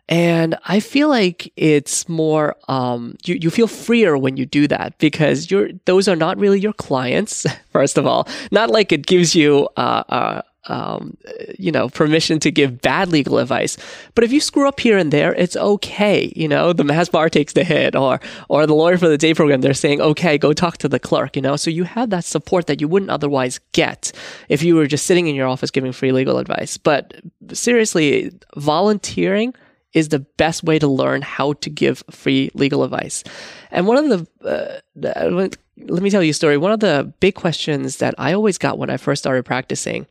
And 0.09 0.57
I 0.67 0.79
feel 0.81 1.09
like 1.09 1.53
it's 1.57 2.09
more, 2.09 2.57
um, 2.69 3.17
you, 3.25 3.39
you 3.41 3.51
feel 3.51 3.67
freer 3.67 4.17
when 4.17 4.37
you 4.37 4.47
do 4.47 4.69
that 4.69 4.99
because 4.99 5.51
you're, 5.51 5.71
those 5.85 6.07
are 6.07 6.17
not 6.17 6.39
really 6.39 6.61
your 6.61 6.73
clients, 6.75 7.47
first 7.73 7.99
of 7.99 8.07
all. 8.07 8.29
Not 8.53 8.71
like 8.71 8.93
it 8.93 9.07
gives 9.07 9.35
you, 9.35 9.69
uh, 9.77 10.05
uh, 10.09 10.43
um, 10.67 11.17
you 11.59 11.73
know, 11.73 11.89
permission 11.89 12.39
to 12.41 12.51
give 12.51 12.81
bad 12.81 13.09
legal 13.09 13.39
advice. 13.39 13.77
But 14.15 14.25
if 14.25 14.33
you 14.33 14.41
screw 14.41 14.69
up 14.69 14.79
here 14.79 14.97
and 14.97 15.13
there, 15.13 15.35
it's 15.35 15.57
okay. 15.57 16.33
You 16.37 16.49
know, 16.49 16.73
the 16.73 16.85
mass 16.85 17.09
bar 17.09 17.29
takes 17.29 17.53
the 17.53 17.65
hit 17.65 17.97
or, 17.97 18.21
or 18.49 18.67
the 18.67 18.75
lawyer 18.75 18.99
for 18.99 19.09
the 19.09 19.19
day 19.19 19.35
program, 19.35 19.61
they're 19.61 19.75
saying, 19.75 20.01
okay, 20.01 20.39
go 20.39 20.53
talk 20.53 20.79
to 20.79 20.89
the 20.89 21.01
clerk, 21.01 21.37
you 21.37 21.43
know? 21.43 21.57
So 21.57 21.71
you 21.71 21.85
have 21.85 22.11
that 22.11 22.25
support 22.25 22.67
that 22.69 22.81
you 22.81 22.89
wouldn't 22.89 23.11
otherwise 23.11 23.59
get 23.73 24.13
if 24.49 24.63
you 24.63 24.77
were 24.77 24.87
just 24.87 25.07
sitting 25.07 25.27
in 25.27 25.35
your 25.35 25.49
office 25.49 25.71
giving 25.71 25.93
free 25.93 26.13
legal 26.13 26.39
advice. 26.39 26.77
But 26.77 27.15
seriously, 27.53 28.33
volunteering 28.57 29.55
is 29.93 30.09
the 30.09 30.21
best 30.21 30.65
way 30.65 30.79
to 30.79 30.87
learn 30.87 31.23
how 31.23 31.53
to 31.55 31.69
give 31.69 32.03
free 32.11 32.51
legal 32.55 32.83
advice. 32.83 33.25
And 33.73 33.87
one 33.87 33.97
of 33.97 34.29
the, 34.43 34.83
uh, 34.95 35.49
let 35.79 36.03
me 36.03 36.11
tell 36.11 36.23
you 36.23 36.31
a 36.31 36.35
story. 36.35 36.59
One 36.59 36.73
of 36.73 36.81
the 36.81 37.13
big 37.21 37.35
questions 37.35 37.97
that 37.97 38.15
I 38.19 38.35
always 38.35 38.59
got 38.59 38.79
when 38.79 38.91
I 38.91 38.99
first 38.99 39.23
started 39.23 39.45
practicing, 39.45 40.07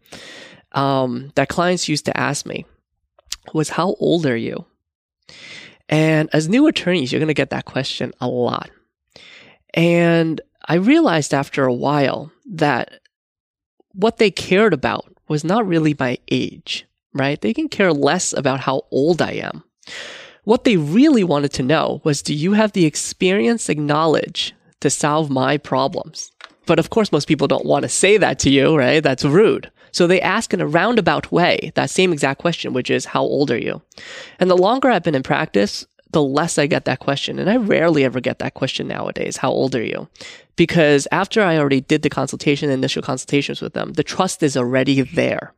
um, 0.73 1.31
that 1.35 1.47
clients 1.47 1.87
used 1.87 2.05
to 2.05 2.17
ask 2.19 2.45
me 2.45 2.65
was, 3.53 3.69
How 3.69 3.95
old 3.99 4.25
are 4.25 4.35
you? 4.35 4.65
And 5.87 6.29
as 6.33 6.49
new 6.49 6.67
attorneys, 6.67 7.11
you're 7.11 7.19
going 7.19 7.27
to 7.27 7.33
get 7.35 7.51
that 7.51 7.65
question 7.65 8.13
a 8.19 8.27
lot. 8.27 8.71
And 9.73 10.41
I 10.65 10.75
realized 10.75 11.33
after 11.33 11.63
a 11.63 11.73
while 11.73 12.31
that 12.45 13.01
what 13.93 14.17
they 14.17 14.31
cared 14.31 14.73
about 14.73 15.05
was 15.27 15.43
not 15.43 15.67
really 15.67 15.95
my 15.97 16.17
age, 16.31 16.87
right? 17.13 17.39
They 17.39 17.53
can 17.53 17.69
care 17.69 17.93
less 17.93 18.33
about 18.33 18.61
how 18.61 18.83
old 18.89 19.21
I 19.21 19.33
am. 19.33 19.63
What 20.43 20.63
they 20.63 20.75
really 20.75 21.23
wanted 21.23 21.53
to 21.53 21.63
know 21.63 22.01
was 22.03 22.23
do 22.23 22.33
you 22.33 22.53
have 22.53 22.71
the 22.71 22.85
experience 22.85 23.69
and 23.69 23.85
knowledge 23.85 24.55
to 24.79 24.89
solve 24.89 25.29
my 25.29 25.57
problems? 25.57 26.31
But 26.65 26.79
of 26.79 26.89
course, 26.89 27.11
most 27.11 27.27
people 27.27 27.47
don't 27.47 27.65
want 27.65 27.83
to 27.83 27.89
say 27.89 28.17
that 28.17 28.39
to 28.39 28.49
you, 28.49 28.75
right? 28.75 29.03
That's 29.03 29.23
rude. 29.23 29.69
So 29.91 30.07
they 30.07 30.19
ask 30.19 30.51
in 30.51 30.61
a 30.61 30.67
roundabout 30.67 31.31
way 31.31 31.71
that 31.75 31.91
same 31.91 32.11
exact 32.11 32.39
question, 32.39 32.73
which 32.73 32.89
is, 32.89 33.05
how 33.05 33.21
old 33.21 33.51
are 33.51 33.57
you? 33.57 33.83
And 34.39 34.49
the 34.49 34.57
longer 34.57 34.89
I've 34.89 35.03
been 35.03 35.13
in 35.13 35.21
practice, 35.21 35.85
the 36.11 36.23
less 36.23 36.57
I 36.57 36.65
get 36.65 36.85
that 36.85 36.99
question. 36.99 37.37
And 37.37 37.47
I 37.47 37.57
rarely 37.57 38.03
ever 38.03 38.19
get 38.19 38.39
that 38.39 38.55
question 38.55 38.87
nowadays. 38.87 39.37
How 39.37 39.51
old 39.51 39.75
are 39.75 39.83
you? 39.83 40.07
Because 40.55 41.07
after 41.11 41.43
I 41.43 41.57
already 41.57 41.81
did 41.81 42.01
the 42.01 42.09
consultation, 42.09 42.69
the 42.69 42.73
initial 42.73 43.03
consultations 43.03 43.61
with 43.61 43.73
them, 43.73 43.93
the 43.93 44.03
trust 44.03 44.41
is 44.41 44.57
already 44.57 45.01
there. 45.01 45.53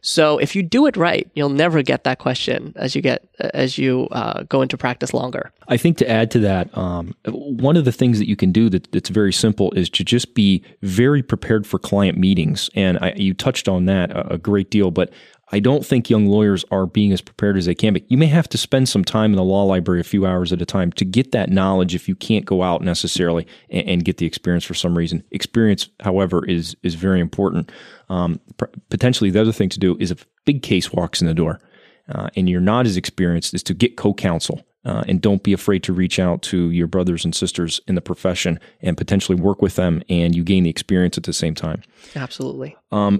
So 0.00 0.38
if 0.38 0.54
you 0.54 0.62
do 0.62 0.86
it 0.86 0.96
right, 0.96 1.30
you'll 1.34 1.48
never 1.48 1.82
get 1.82 2.04
that 2.04 2.18
question 2.18 2.74
as 2.76 2.94
you 2.94 3.00
get 3.00 3.26
as 3.38 3.78
you 3.78 4.06
uh, 4.10 4.42
go 4.44 4.60
into 4.60 4.76
practice 4.76 5.14
longer. 5.14 5.50
I 5.68 5.78
think 5.78 5.96
to 5.98 6.10
add 6.10 6.30
to 6.32 6.38
that, 6.40 6.76
um, 6.76 7.14
one 7.26 7.76
of 7.76 7.86
the 7.86 7.92
things 7.92 8.18
that 8.18 8.28
you 8.28 8.36
can 8.36 8.52
do 8.52 8.68
that, 8.68 8.92
that's 8.92 9.08
very 9.08 9.32
simple 9.32 9.72
is 9.72 9.88
to 9.90 10.04
just 10.04 10.34
be 10.34 10.62
very 10.82 11.22
prepared 11.22 11.66
for 11.66 11.78
client 11.78 12.18
meetings, 12.18 12.68
and 12.74 12.98
I, 12.98 13.14
you 13.16 13.32
touched 13.32 13.66
on 13.66 13.86
that 13.86 14.10
a, 14.10 14.34
a 14.34 14.38
great 14.38 14.70
deal. 14.70 14.90
But 14.90 15.10
I 15.52 15.60
don't 15.60 15.84
think 15.84 16.10
young 16.10 16.26
lawyers 16.26 16.64
are 16.70 16.86
being 16.86 17.12
as 17.12 17.20
prepared 17.20 17.56
as 17.56 17.66
they 17.66 17.74
can 17.74 17.94
be. 17.94 18.04
You 18.08 18.16
may 18.16 18.26
have 18.26 18.48
to 18.48 18.58
spend 18.58 18.88
some 18.88 19.04
time 19.04 19.32
in 19.32 19.36
the 19.36 19.44
law 19.44 19.64
library 19.64 20.00
a 20.00 20.04
few 20.04 20.26
hours 20.26 20.52
at 20.52 20.62
a 20.62 20.66
time 20.66 20.90
to 20.92 21.04
get 21.04 21.32
that 21.32 21.50
knowledge 21.50 21.94
if 21.94 22.08
you 22.08 22.14
can't 22.14 22.44
go 22.44 22.62
out 22.62 22.82
necessarily 22.82 23.46
and, 23.70 23.86
and 23.86 24.04
get 24.04 24.16
the 24.16 24.26
experience 24.26 24.64
for 24.64 24.74
some 24.74 24.96
reason. 24.96 25.22
Experience, 25.30 25.88
however, 26.00 26.44
is 26.44 26.76
is 26.82 26.94
very 26.94 27.20
important. 27.20 27.70
Um, 28.08 28.40
pr- 28.56 28.66
potentially, 28.90 29.30
the 29.30 29.40
other 29.40 29.52
thing 29.52 29.68
to 29.70 29.78
do 29.78 29.96
is 29.98 30.10
if 30.10 30.22
a 30.22 30.26
big 30.44 30.62
case 30.62 30.92
walks 30.92 31.20
in 31.20 31.26
the 31.26 31.34
door 31.34 31.60
uh, 32.08 32.28
and 32.36 32.48
you're 32.48 32.60
not 32.60 32.86
as 32.86 32.96
experienced, 32.96 33.54
is 33.54 33.62
to 33.64 33.74
get 33.74 33.96
co-counsel. 33.96 34.64
Uh, 34.86 35.02
and 35.08 35.22
don't 35.22 35.42
be 35.42 35.54
afraid 35.54 35.82
to 35.82 35.94
reach 35.94 36.18
out 36.18 36.42
to 36.42 36.68
your 36.70 36.86
brothers 36.86 37.24
and 37.24 37.34
sisters 37.34 37.80
in 37.86 37.94
the 37.94 38.02
profession 38.02 38.60
and 38.82 38.98
potentially 38.98 39.34
work 39.34 39.62
with 39.62 39.76
them, 39.76 40.02
and 40.10 40.36
you 40.36 40.44
gain 40.44 40.64
the 40.64 40.68
experience 40.68 41.16
at 41.16 41.24
the 41.24 41.32
same 41.32 41.54
time. 41.54 41.80
Absolutely. 42.14 42.76
Um, 42.92 43.18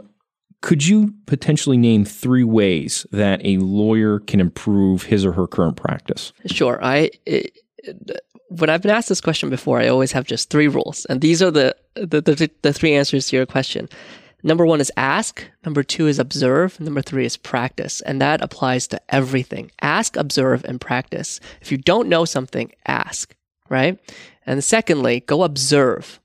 could 0.60 0.86
you 0.86 1.14
potentially 1.24 1.78
name 1.78 2.04
three 2.04 2.44
ways 2.44 3.06
that 3.12 3.40
a 3.44 3.56
lawyer 3.56 4.18
can 4.18 4.40
improve 4.40 5.04
his 5.04 5.24
or 5.24 5.32
her 5.32 5.46
current 5.46 5.76
practice? 5.76 6.34
Sure. 6.46 6.78
I 6.84 7.10
it, 7.24 7.58
when 8.48 8.70
I've 8.70 8.82
been 8.82 8.90
asked 8.90 9.08
this 9.08 9.20
question 9.20 9.50
before, 9.50 9.80
I 9.80 9.88
always 9.88 10.12
have 10.12 10.26
just 10.26 10.50
three 10.50 10.68
rules, 10.68 11.06
and 11.06 11.20
these 11.20 11.42
are 11.42 11.50
the 11.50 11.74
the, 11.94 12.20
the, 12.20 12.50
the 12.62 12.72
three 12.72 12.94
answers 12.94 13.28
to 13.28 13.36
your 13.36 13.46
question. 13.46 13.88
Number 14.44 14.64
one 14.64 14.80
is 14.80 14.92
ask. 14.96 15.44
Number 15.64 15.82
two 15.82 16.06
is 16.06 16.20
observe. 16.20 16.78
Number 16.78 17.02
three 17.02 17.24
is 17.24 17.36
practice. 17.36 18.00
And 18.02 18.20
that 18.20 18.40
applies 18.40 18.86
to 18.88 19.00
everything. 19.08 19.72
Ask, 19.82 20.16
observe, 20.16 20.64
and 20.64 20.80
practice. 20.80 21.40
If 21.60 21.72
you 21.72 21.78
don't 21.78 22.08
know 22.08 22.24
something, 22.24 22.70
ask 22.86 23.34
right? 23.68 23.98
And 24.46 24.62
secondly, 24.62 25.20
go 25.20 25.42
observe 25.42 26.20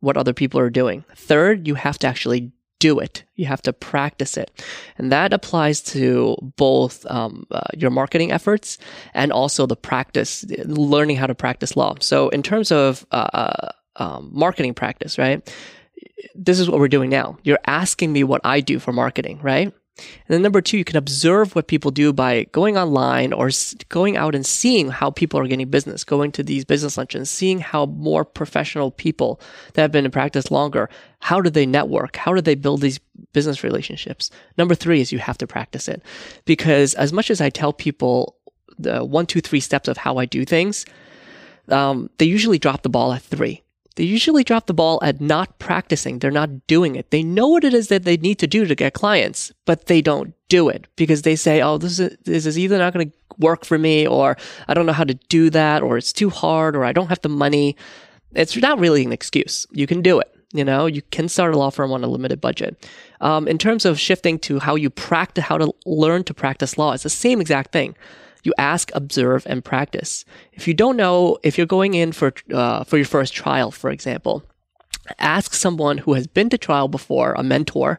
what 0.00 0.16
other 0.16 0.32
people 0.32 0.60
are 0.60 0.70
doing. 0.70 1.04
Third, 1.14 1.66
you 1.66 1.74
have 1.74 1.98
to 1.98 2.06
actually 2.06 2.52
do 2.78 2.98
it. 2.98 3.24
You 3.34 3.46
have 3.46 3.62
to 3.62 3.72
practice 3.72 4.36
it. 4.36 4.50
And 4.98 5.10
that 5.10 5.32
applies 5.32 5.80
to 5.82 6.36
both 6.56 7.06
um, 7.06 7.46
uh, 7.50 7.62
your 7.76 7.90
marketing 7.90 8.30
efforts 8.30 8.78
and 9.14 9.32
also 9.32 9.66
the 9.66 9.76
practice, 9.76 10.44
learning 10.64 11.16
how 11.16 11.26
to 11.26 11.34
practice 11.34 11.76
law. 11.76 11.94
So, 12.00 12.28
in 12.28 12.42
terms 12.42 12.70
of 12.70 13.06
uh, 13.10 13.28
uh 13.32 13.68
um, 13.96 14.30
marketing 14.32 14.74
practice, 14.74 15.18
right? 15.18 15.48
This 16.34 16.60
is 16.60 16.68
what 16.68 16.80
we're 16.80 16.88
doing 16.88 17.10
now. 17.10 17.38
You're 17.42 17.58
asking 17.66 18.12
me 18.12 18.24
what 18.24 18.40
I 18.44 18.60
do 18.60 18.78
for 18.78 18.92
marketing, 18.92 19.40
right? 19.42 19.72
And 19.96 20.06
then 20.28 20.42
number 20.42 20.60
two, 20.60 20.76
you 20.76 20.84
can 20.84 20.96
observe 20.96 21.54
what 21.54 21.68
people 21.68 21.92
do 21.92 22.12
by 22.12 22.44
going 22.50 22.76
online 22.76 23.32
or 23.32 23.50
going 23.90 24.16
out 24.16 24.34
and 24.34 24.44
seeing 24.44 24.90
how 24.90 25.10
people 25.10 25.38
are 25.38 25.46
getting 25.46 25.68
business, 25.68 26.02
going 26.02 26.32
to 26.32 26.42
these 26.42 26.64
business 26.64 26.96
luncheons, 26.96 27.30
seeing 27.30 27.60
how 27.60 27.86
more 27.86 28.24
professional 28.24 28.90
people 28.90 29.40
that 29.74 29.82
have 29.82 29.92
been 29.92 30.04
in 30.04 30.10
practice 30.10 30.50
longer, 30.50 30.90
how 31.20 31.40
do 31.40 31.48
they 31.48 31.64
network? 31.64 32.16
How 32.16 32.34
do 32.34 32.40
they 32.40 32.56
build 32.56 32.80
these 32.80 32.98
business 33.32 33.62
relationships? 33.62 34.30
Number 34.58 34.74
three 34.74 35.00
is 35.00 35.12
you 35.12 35.20
have 35.20 35.38
to 35.38 35.46
practice 35.46 35.86
it 35.86 36.02
because 36.44 36.94
as 36.94 37.12
much 37.12 37.30
as 37.30 37.40
I 37.40 37.50
tell 37.50 37.72
people 37.72 38.36
the 38.76 39.04
one, 39.04 39.26
two, 39.26 39.40
three 39.40 39.60
steps 39.60 39.86
of 39.86 39.96
how 39.96 40.16
I 40.16 40.24
do 40.24 40.44
things, 40.44 40.86
um, 41.68 42.10
they 42.18 42.26
usually 42.26 42.58
drop 42.58 42.82
the 42.82 42.88
ball 42.88 43.12
at 43.12 43.22
three 43.22 43.62
they 43.96 44.04
usually 44.04 44.42
drop 44.42 44.66
the 44.66 44.74
ball 44.74 44.98
at 45.02 45.20
not 45.20 45.58
practicing. 45.58 46.18
They're 46.18 46.30
not 46.30 46.66
doing 46.66 46.96
it. 46.96 47.10
They 47.10 47.22
know 47.22 47.48
what 47.48 47.64
it 47.64 47.74
is 47.74 47.88
that 47.88 48.04
they 48.04 48.16
need 48.16 48.38
to 48.40 48.46
do 48.46 48.66
to 48.66 48.74
get 48.74 48.92
clients, 48.92 49.52
but 49.66 49.86
they 49.86 50.02
don't 50.02 50.34
do 50.48 50.68
it 50.68 50.86
because 50.96 51.22
they 51.22 51.36
say, 51.36 51.62
Oh, 51.62 51.78
this 51.78 51.98
is, 52.00 52.16
this 52.24 52.46
is 52.46 52.58
either 52.58 52.78
not 52.78 52.92
going 52.92 53.10
to 53.10 53.16
work 53.38 53.64
for 53.64 53.78
me 53.78 54.06
or 54.06 54.36
I 54.68 54.74
don't 54.74 54.86
know 54.86 54.92
how 54.92 55.04
to 55.04 55.14
do 55.14 55.50
that 55.50 55.82
or 55.82 55.96
it's 55.96 56.12
too 56.12 56.30
hard 56.30 56.74
or 56.76 56.84
I 56.84 56.92
don't 56.92 57.08
have 57.08 57.22
the 57.22 57.28
money. 57.28 57.76
It's 58.34 58.56
not 58.56 58.80
really 58.80 59.04
an 59.04 59.12
excuse. 59.12 59.66
You 59.70 59.86
can 59.86 60.02
do 60.02 60.18
it. 60.18 60.30
You 60.52 60.64
know, 60.64 60.86
you 60.86 61.02
can 61.02 61.28
start 61.28 61.52
a 61.52 61.58
law 61.58 61.70
firm 61.70 61.90
on 61.92 62.04
a 62.04 62.08
limited 62.08 62.40
budget. 62.40 62.88
Um, 63.20 63.48
in 63.48 63.58
terms 63.58 63.84
of 63.84 63.98
shifting 63.98 64.38
to 64.40 64.60
how 64.60 64.76
you 64.76 64.88
practice, 64.88 65.44
how 65.44 65.58
to 65.58 65.74
learn 65.84 66.22
to 66.24 66.34
practice 66.34 66.78
law, 66.78 66.92
it's 66.92 67.02
the 67.02 67.10
same 67.10 67.40
exact 67.40 67.72
thing 67.72 67.96
you 68.44 68.54
ask, 68.58 68.90
observe, 68.94 69.46
and 69.46 69.64
practice. 69.64 70.24
If 70.52 70.68
you 70.68 70.74
don't 70.74 70.96
know, 70.96 71.38
if 71.42 71.58
you're 71.58 71.66
going 71.66 71.94
in 71.94 72.12
for 72.12 72.32
uh, 72.52 72.84
for 72.84 72.96
your 72.96 73.06
first 73.06 73.34
trial, 73.34 73.70
for 73.70 73.90
example, 73.90 74.44
ask 75.18 75.54
someone 75.54 75.98
who 75.98 76.14
has 76.14 76.26
been 76.26 76.50
to 76.50 76.58
trial 76.58 76.88
before, 76.88 77.32
a 77.32 77.42
mentor. 77.42 77.98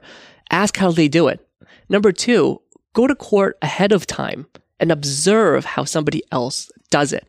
Ask 0.52 0.78
how 0.78 0.92
they 0.92 1.08
do 1.08 1.28
it. 1.28 1.46
Number 1.90 2.12
two, 2.12 2.62
go 2.94 3.08
to 3.08 3.16
court 3.16 3.58
ahead 3.62 3.92
of 3.92 4.06
time 4.06 4.48
and 4.80 4.92
observe 4.92 5.66
how 5.66 5.84
somebody 5.84 6.24
else 6.32 6.72
does 6.90 7.14
it. 7.14 7.28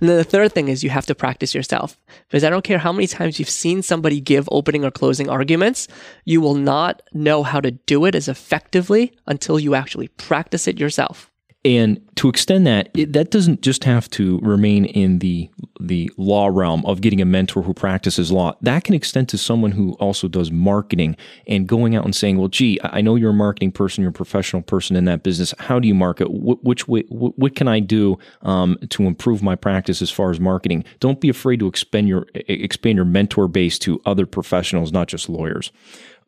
And 0.00 0.08
then 0.08 0.16
the 0.16 0.24
third 0.24 0.52
thing 0.52 0.68
is 0.68 0.82
you 0.82 0.90
have 0.90 1.06
to 1.06 1.14
practice 1.14 1.54
yourself. 1.54 1.98
Because 2.28 2.44
I 2.44 2.50
don't 2.50 2.64
care 2.64 2.78
how 2.78 2.92
many 2.92 3.06
times 3.06 3.38
you've 3.38 3.48
seen 3.48 3.82
somebody 3.82 4.20
give 4.20 4.48
opening 4.50 4.84
or 4.84 4.90
closing 4.90 5.28
arguments, 5.28 5.88
you 6.24 6.40
will 6.40 6.54
not 6.54 7.02
know 7.12 7.42
how 7.42 7.60
to 7.60 7.70
do 7.70 8.04
it 8.04 8.14
as 8.14 8.28
effectively 8.28 9.12
until 9.26 9.58
you 9.58 9.74
actually 9.74 10.08
practice 10.08 10.66
it 10.66 10.80
yourself. 10.80 11.30
And 11.64 12.00
to 12.14 12.28
extend 12.28 12.66
that, 12.68 12.88
it, 12.94 13.12
that 13.14 13.32
doesn't 13.32 13.62
just 13.62 13.82
have 13.82 14.08
to 14.10 14.38
remain 14.42 14.84
in 14.84 15.18
the 15.18 15.50
the 15.80 16.10
law 16.16 16.48
realm 16.48 16.84
of 16.86 17.00
getting 17.00 17.20
a 17.20 17.24
mentor 17.24 17.62
who 17.62 17.74
practices 17.74 18.30
law. 18.30 18.52
That 18.62 18.84
can 18.84 18.94
extend 18.94 19.28
to 19.30 19.38
someone 19.38 19.72
who 19.72 19.92
also 19.94 20.28
does 20.28 20.50
marketing 20.52 21.16
and 21.46 21.66
going 21.66 21.96
out 21.96 22.04
and 22.04 22.14
saying, 22.14 22.38
"Well, 22.38 22.48
gee, 22.48 22.78
I 22.84 23.00
know 23.00 23.16
you're 23.16 23.30
a 23.30 23.34
marketing 23.34 23.72
person, 23.72 24.02
you're 24.02 24.10
a 24.10 24.14
professional 24.14 24.62
person 24.62 24.94
in 24.94 25.04
that 25.06 25.24
business. 25.24 25.52
How 25.58 25.80
do 25.80 25.88
you 25.88 25.94
market? 25.94 26.26
Wh- 26.26 26.64
which 26.64 26.86
way? 26.86 27.02
Wh- 27.02 27.36
what 27.36 27.56
can 27.56 27.66
I 27.66 27.80
do 27.80 28.18
um, 28.42 28.78
to 28.90 29.04
improve 29.04 29.42
my 29.42 29.56
practice 29.56 30.00
as 30.00 30.10
far 30.10 30.30
as 30.30 30.38
marketing? 30.38 30.84
Don't 31.00 31.20
be 31.20 31.28
afraid 31.28 31.58
to 31.58 31.66
expand 31.66 32.08
your 32.08 32.26
expand 32.34 32.96
your 32.96 33.04
mentor 33.04 33.48
base 33.48 33.80
to 33.80 34.00
other 34.06 34.26
professionals, 34.26 34.92
not 34.92 35.08
just 35.08 35.28
lawyers." 35.28 35.72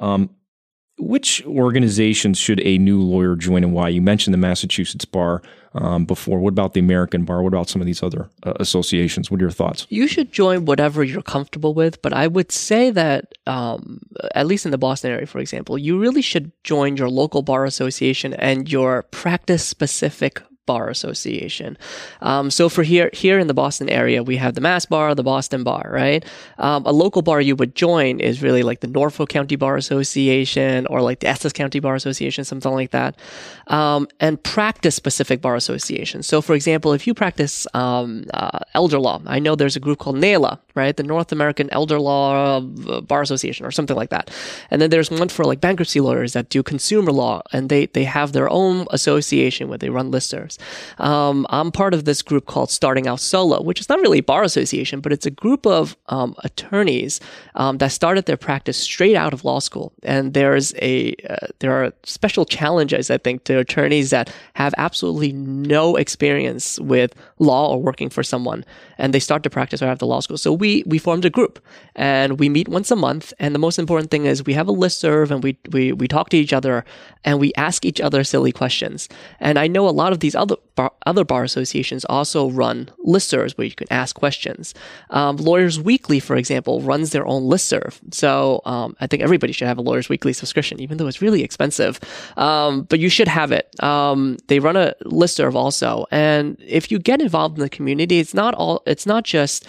Um, 0.01 0.31
which 1.01 1.45
organizations 1.47 2.39
should 2.39 2.61
a 2.61 2.79
new 2.79 3.01
lawyer 3.01 3.37
join 3.37 3.65
and 3.65 3.73
why? 3.73 3.89
You 3.89 4.03
mentioned 4.03 4.35
the 4.35 4.39
Massachusetts 4.39 5.05
Bar 5.05 5.43
um, 5.75 6.05
before. 6.05 6.39
What 6.39 6.51
about 6.51 6.75
the 6.75 6.81
American 6.81 7.25
Bar? 7.25 7.43
What 7.43 7.49
about 7.49 7.69
some 7.69 7.81
of 7.81 7.87
these 7.87 8.03
other 8.03 8.29
uh, 8.43 8.55
associations? 8.61 9.31
What 9.31 9.41
are 9.41 9.45
your 9.45 9.51
thoughts? 9.51 9.87
You 9.89 10.07
should 10.07 10.33
join 10.33 10.65
whatever 10.65 11.03
you're 11.05 11.23
comfortable 11.23 11.75
with, 11.75 12.03
but 12.03 12.13
I 12.13 12.27
would 12.27 12.53
say 12.53 12.91
that, 12.91 13.35
um, 13.47 14.01
at 14.35 14.47
least 14.47 14.65
in 14.65 14.73
the 14.73 14.79
Boston 14.79 15.13
area, 15.13 15.27
for 15.27 15.39
example, 15.39 15.79
you 15.79 15.99
really 15.99 16.23
should 16.23 16.53
join 16.65 16.97
your 16.97 17.09
local 17.09 17.43
bar 17.43 17.65
association 17.65 18.35
and 18.35 18.71
your 18.71 19.05
practice 19.05 19.65
specific 19.65 20.43
Bar 20.71 20.89
Association. 20.89 21.77
Um, 22.31 22.47
so 22.51 22.69
for 22.69 22.85
here 22.93 23.11
here 23.13 23.39
in 23.43 23.47
the 23.49 23.59
Boston 23.63 23.89
area, 23.89 24.23
we 24.23 24.37
have 24.45 24.55
the 24.55 24.61
Mass 24.61 24.87
Bar, 24.87 25.17
the 25.17 25.29
Boston 25.35 25.63
Bar, 25.65 25.85
right? 26.03 26.23
Um, 26.59 26.87
a 26.87 26.93
local 26.93 27.23
bar 27.23 27.41
you 27.41 27.57
would 27.57 27.75
join 27.75 28.21
is 28.21 28.41
really 28.47 28.63
like 28.63 28.81
the 28.81 28.93
Norfolk 29.01 29.29
County 29.31 29.57
Bar 29.57 29.77
Association 29.77 30.87
or 30.87 30.99
like 31.09 31.19
the 31.23 31.29
Essex 31.33 31.53
County 31.53 31.81
Bar 31.81 31.97
Association, 31.97 32.45
something 32.45 32.75
like 32.81 32.93
that. 32.93 33.17
Um, 33.67 34.07
and 34.21 34.41
practice 34.43 34.95
specific 34.95 35.41
bar 35.41 35.57
associations. 35.57 36.27
So 36.29 36.41
for 36.41 36.55
example, 36.55 36.93
if 36.93 37.07
you 37.07 37.15
practice 37.15 37.67
um, 37.75 38.27
uh, 38.33 38.61
elder 38.75 39.01
law, 39.01 39.21
I 39.27 39.39
know 39.41 39.57
there's 39.57 39.77
a 39.77 39.81
group 39.87 39.99
called 39.99 40.17
NAELA, 40.17 40.59
right? 40.81 40.97
The 40.97 41.03
North 41.15 41.31
American 41.33 41.69
Elder 41.71 42.01
Law 42.01 42.59
uh, 42.59 43.01
Bar 43.01 43.23
Association 43.23 43.67
or 43.67 43.71
something 43.71 43.97
like 43.97 44.11
that. 44.11 44.31
And 44.71 44.81
then 44.81 44.91
there's 44.91 45.11
one 45.11 45.29
for 45.29 45.45
like 45.45 45.61
bankruptcy 45.61 46.01
lawyers 46.01 46.33
that 46.33 46.49
do 46.49 46.63
consumer 46.63 47.13
law 47.13 47.43
and 47.53 47.69
they, 47.69 47.87
they 47.87 48.05
have 48.05 48.33
their 48.33 48.49
own 48.51 48.87
association 48.91 49.69
where 49.69 49.79
they 49.79 49.91
run 49.91 50.11
listservs. 50.11 50.59
Um, 50.99 51.47
I'm 51.51 51.71
part 51.71 51.95
of 51.95 52.05
this 52.05 52.23
group 52.23 52.47
called 52.47 52.71
Starting 52.71 53.07
Out 53.07 53.21
Solo, 53.21 53.63
which 53.63 53.81
is 53.81 53.89
not 53.89 54.01
really 54.01 54.19
a 54.19 54.23
bar 54.23 54.43
association, 54.43 55.01
but 55.01 55.13
it's 55.13 55.27
a 55.27 55.31
group 55.31 55.67
of 55.67 55.97
um, 56.09 56.35
attorneys 56.39 57.21
um, 57.55 57.79
that 57.79 57.93
started 57.93 58.27
their 58.27 58.37
practice 58.37 58.77
straight 58.77 59.17
out 59.17 59.33
of 59.33 59.45
law 59.45 59.59
school. 59.59 59.93
And 60.03 60.35
there's 60.35 60.75
a 60.81 61.15
uh, 61.29 61.47
there 61.59 61.73
are 61.73 61.93
special 62.05 62.45
challenges, 62.45 63.11
I 63.11 63.19
think, 63.19 63.45
to 63.45 63.59
attorneys 63.59 64.11
that 64.11 64.33
have 64.55 64.75
absolutely 64.79 65.33
no 65.33 65.97
experience 65.97 66.79
with 66.81 67.15
law 67.39 67.73
or 67.73 67.83
working 67.83 68.11
for 68.11 68.23
someone, 68.23 68.65
and 69.01 69.15
they 69.15 69.21
start 69.21 69.43
to 69.43 69.51
practice 69.51 69.83
right 69.83 69.91
after 69.91 70.07
law 70.07 70.21
school. 70.21 70.39
So 70.39 70.53
we 70.53 70.85
we 70.87 70.99
formed 70.99 71.25
a 71.25 71.31
group, 71.31 71.59
and 71.97 72.39
we 72.39 72.49
meet 72.49 72.69
once 72.69 72.91
a 72.91 72.97
month. 72.97 73.33
And 73.39 73.55
the 73.55 73.59
most 73.59 73.79
important 73.79 74.11
thing 74.11 74.27
is 74.27 74.45
we 74.45 74.55
have 74.55 74.69
a 74.69 74.73
list 74.73 75.01
serve, 75.01 75.31
and 75.33 75.43
we 75.43 75.57
we 75.73 75.93
we 75.93 76.07
talk 76.07 76.29
to 76.31 76.37
each 76.37 76.53
other, 76.53 76.85
and 77.25 77.41
we 77.41 77.53
ask 77.57 77.85
each 77.85 78.01
other 78.01 78.23
silly 78.25 78.53
questions. 78.53 79.09
And 79.41 79.59
I 79.59 79.67
know 79.67 79.89
a 79.89 79.97
lot 80.03 80.13
of 80.13 80.21
these 80.21 80.35
other 80.35 80.57
bar, 80.77 80.93
other 81.07 81.25
bar 81.25 81.43
associations 81.45 82.05
also 82.05 82.51
run 82.51 82.91
listservs 83.07 83.57
where 83.57 83.67
you 83.67 83.75
can 83.75 83.89
ask 83.91 84.15
questions. 84.17 84.75
Um, 85.11 85.37
Lawyers 85.37 85.81
Weekly, 85.81 86.21
for 86.21 86.37
example, 86.37 86.81
runs 86.81 87.11
their 87.11 87.27
own 87.27 87.43
listserv. 87.45 87.99
So 88.13 88.61
um, 88.65 88.97
I 89.01 89.07
think 89.07 89.23
everybody 89.23 89.53
should 89.53 89.69
have 89.69 89.79
a 89.79 89.83
Lawyers 89.83 90.09
Weekly 90.09 90.33
subscription, 90.33 90.81
even 90.81 90.99
though 90.99 91.07
it's 91.07 91.23
really 91.23 91.43
expensive. 91.43 92.01
Um, 92.37 92.83
but 92.83 92.99
you 92.99 93.09
should 93.09 93.29
have 93.29 93.53
it. 93.53 93.67
Um, 93.83 94.37
they 94.49 94.59
run 94.59 94.77
a 94.77 94.95
listserv 95.05 95.55
also, 95.55 96.07
and 96.11 96.57
if 96.61 96.91
you 96.91 96.99
get 96.99 97.21
involved 97.21 97.57
in 97.59 97.63
the 97.63 97.71
community, 97.71 98.19
it's 98.21 98.35
not 98.35 98.55
all. 98.55 98.83
It's 98.91 99.07
not 99.07 99.25
just 99.25 99.67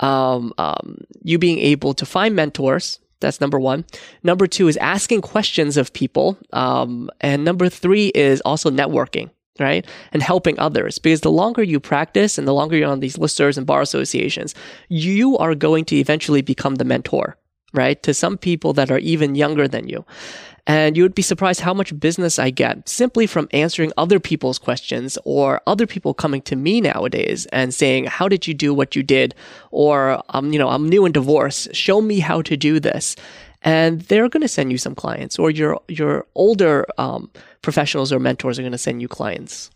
um, 0.00 0.52
um, 0.58 0.98
you 1.22 1.38
being 1.38 1.58
able 1.58 1.94
to 1.94 2.04
find 2.04 2.34
mentors 2.34 2.98
that's 3.20 3.40
number 3.40 3.58
one. 3.58 3.86
Number 4.22 4.46
two 4.46 4.68
is 4.68 4.76
asking 4.76 5.22
questions 5.22 5.78
of 5.78 5.94
people. 5.94 6.36
Um, 6.52 7.10
and 7.22 7.42
number 7.42 7.70
three 7.70 8.08
is 8.08 8.40
also 8.42 8.70
networking 8.70 9.30
right? 9.60 9.86
And 10.12 10.20
helping 10.20 10.58
others. 10.58 10.98
Because 10.98 11.20
the 11.20 11.30
longer 11.30 11.62
you 11.62 11.78
practice 11.78 12.38
and 12.38 12.48
the 12.48 12.52
longer 12.52 12.76
you're 12.76 12.90
on 12.90 12.98
these 12.98 13.18
listservs 13.18 13.56
and 13.56 13.64
bar 13.64 13.82
associations, 13.82 14.52
you 14.88 15.38
are 15.38 15.54
going 15.54 15.84
to 15.84 15.96
eventually 15.96 16.42
become 16.42 16.74
the 16.74 16.84
mentor, 16.84 17.36
right? 17.72 18.02
To 18.02 18.12
some 18.12 18.36
people 18.36 18.72
that 18.72 18.90
are 18.90 18.98
even 18.98 19.36
younger 19.36 19.68
than 19.68 19.88
you. 19.88 20.04
And 20.66 20.96
you 20.96 21.02
would 21.02 21.14
be 21.14 21.20
surprised 21.22 21.60
how 21.60 21.74
much 21.74 21.98
business 22.00 22.38
I 22.38 22.48
get 22.48 22.88
simply 22.88 23.26
from 23.26 23.48
answering 23.52 23.92
other 23.98 24.18
people's 24.18 24.58
questions 24.58 25.18
or 25.24 25.60
other 25.66 25.86
people 25.86 26.14
coming 26.14 26.40
to 26.42 26.56
me 26.56 26.80
nowadays 26.80 27.44
and 27.52 27.74
saying, 27.74 28.06
how 28.06 28.28
did 28.28 28.46
you 28.46 28.54
do 28.54 28.72
what 28.72 28.96
you 28.96 29.02
did? 29.02 29.34
Or, 29.72 30.22
um, 30.30 30.54
you 30.54 30.58
know, 30.58 30.70
I'm 30.70 30.88
new 30.88 31.04
in 31.04 31.12
divorce. 31.12 31.68
Show 31.72 32.00
me 32.00 32.18
how 32.20 32.40
to 32.42 32.56
do 32.56 32.80
this 32.80 33.14
and 33.64 34.02
they're 34.02 34.28
going 34.28 34.42
to 34.42 34.48
send 34.48 34.70
you 34.70 34.78
some 34.78 34.94
clients, 34.94 35.38
or 35.38 35.50
your 35.50 35.80
your 35.88 36.26
older 36.34 36.86
um, 36.98 37.30
professionals 37.62 38.12
or 38.12 38.20
mentors 38.20 38.58
are 38.58 38.62
going 38.62 38.72
to 38.72 38.78
send 38.78 39.00
you 39.00 39.08
clients. 39.08 39.70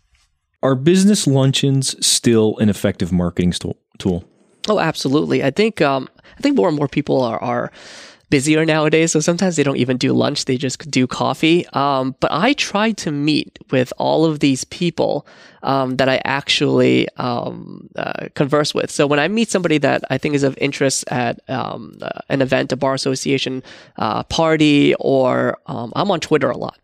Are 0.61 0.75
business 0.75 1.25
luncheons 1.25 2.05
still 2.05 2.57
an 2.59 2.69
effective 2.69 3.11
marketing 3.11 3.53
tool? 3.97 4.23
Oh, 4.67 4.79
absolutely. 4.79 5.43
I 5.43 5.49
think 5.49 5.81
um, 5.81 6.07
I 6.37 6.41
think 6.41 6.55
more 6.55 6.67
and 6.67 6.77
more 6.77 6.87
people 6.87 7.21
are 7.21 7.41
are 7.41 7.71
busier 8.29 8.65
nowadays. 8.65 9.11
So 9.11 9.19
sometimes 9.19 9.55
they 9.55 9.63
don't 9.63 9.77
even 9.77 9.97
do 9.97 10.13
lunch; 10.13 10.45
they 10.45 10.57
just 10.57 10.89
do 10.89 11.07
coffee. 11.07 11.67
Um, 11.73 12.15
but 12.19 12.31
I 12.31 12.53
try 12.53 12.91
to 12.93 13.11
meet 13.11 13.57
with 13.71 13.91
all 13.97 14.25
of 14.25 14.39
these 14.39 14.63
people 14.65 15.25
um, 15.63 15.97
that 15.97 16.09
I 16.09 16.21
actually 16.25 17.07
um, 17.17 17.89
uh, 17.95 18.27
converse 18.35 18.73
with. 18.73 18.91
So 18.91 19.07
when 19.07 19.19
I 19.19 19.27
meet 19.27 19.49
somebody 19.49 19.77
that 19.79 20.03
I 20.09 20.17
think 20.17 20.35
is 20.35 20.43
of 20.43 20.57
interest 20.59 21.05
at 21.09 21.39
um, 21.49 21.97
uh, 22.01 22.09
an 22.29 22.41
event, 22.41 22.71
a 22.71 22.75
bar 22.75 22.93
association 22.93 23.63
uh, 23.97 24.23
party, 24.23 24.95
or 24.95 25.57
um, 25.67 25.91
I'm 25.95 26.11
on 26.11 26.19
Twitter 26.19 26.49
a 26.49 26.57
lot. 26.57 26.77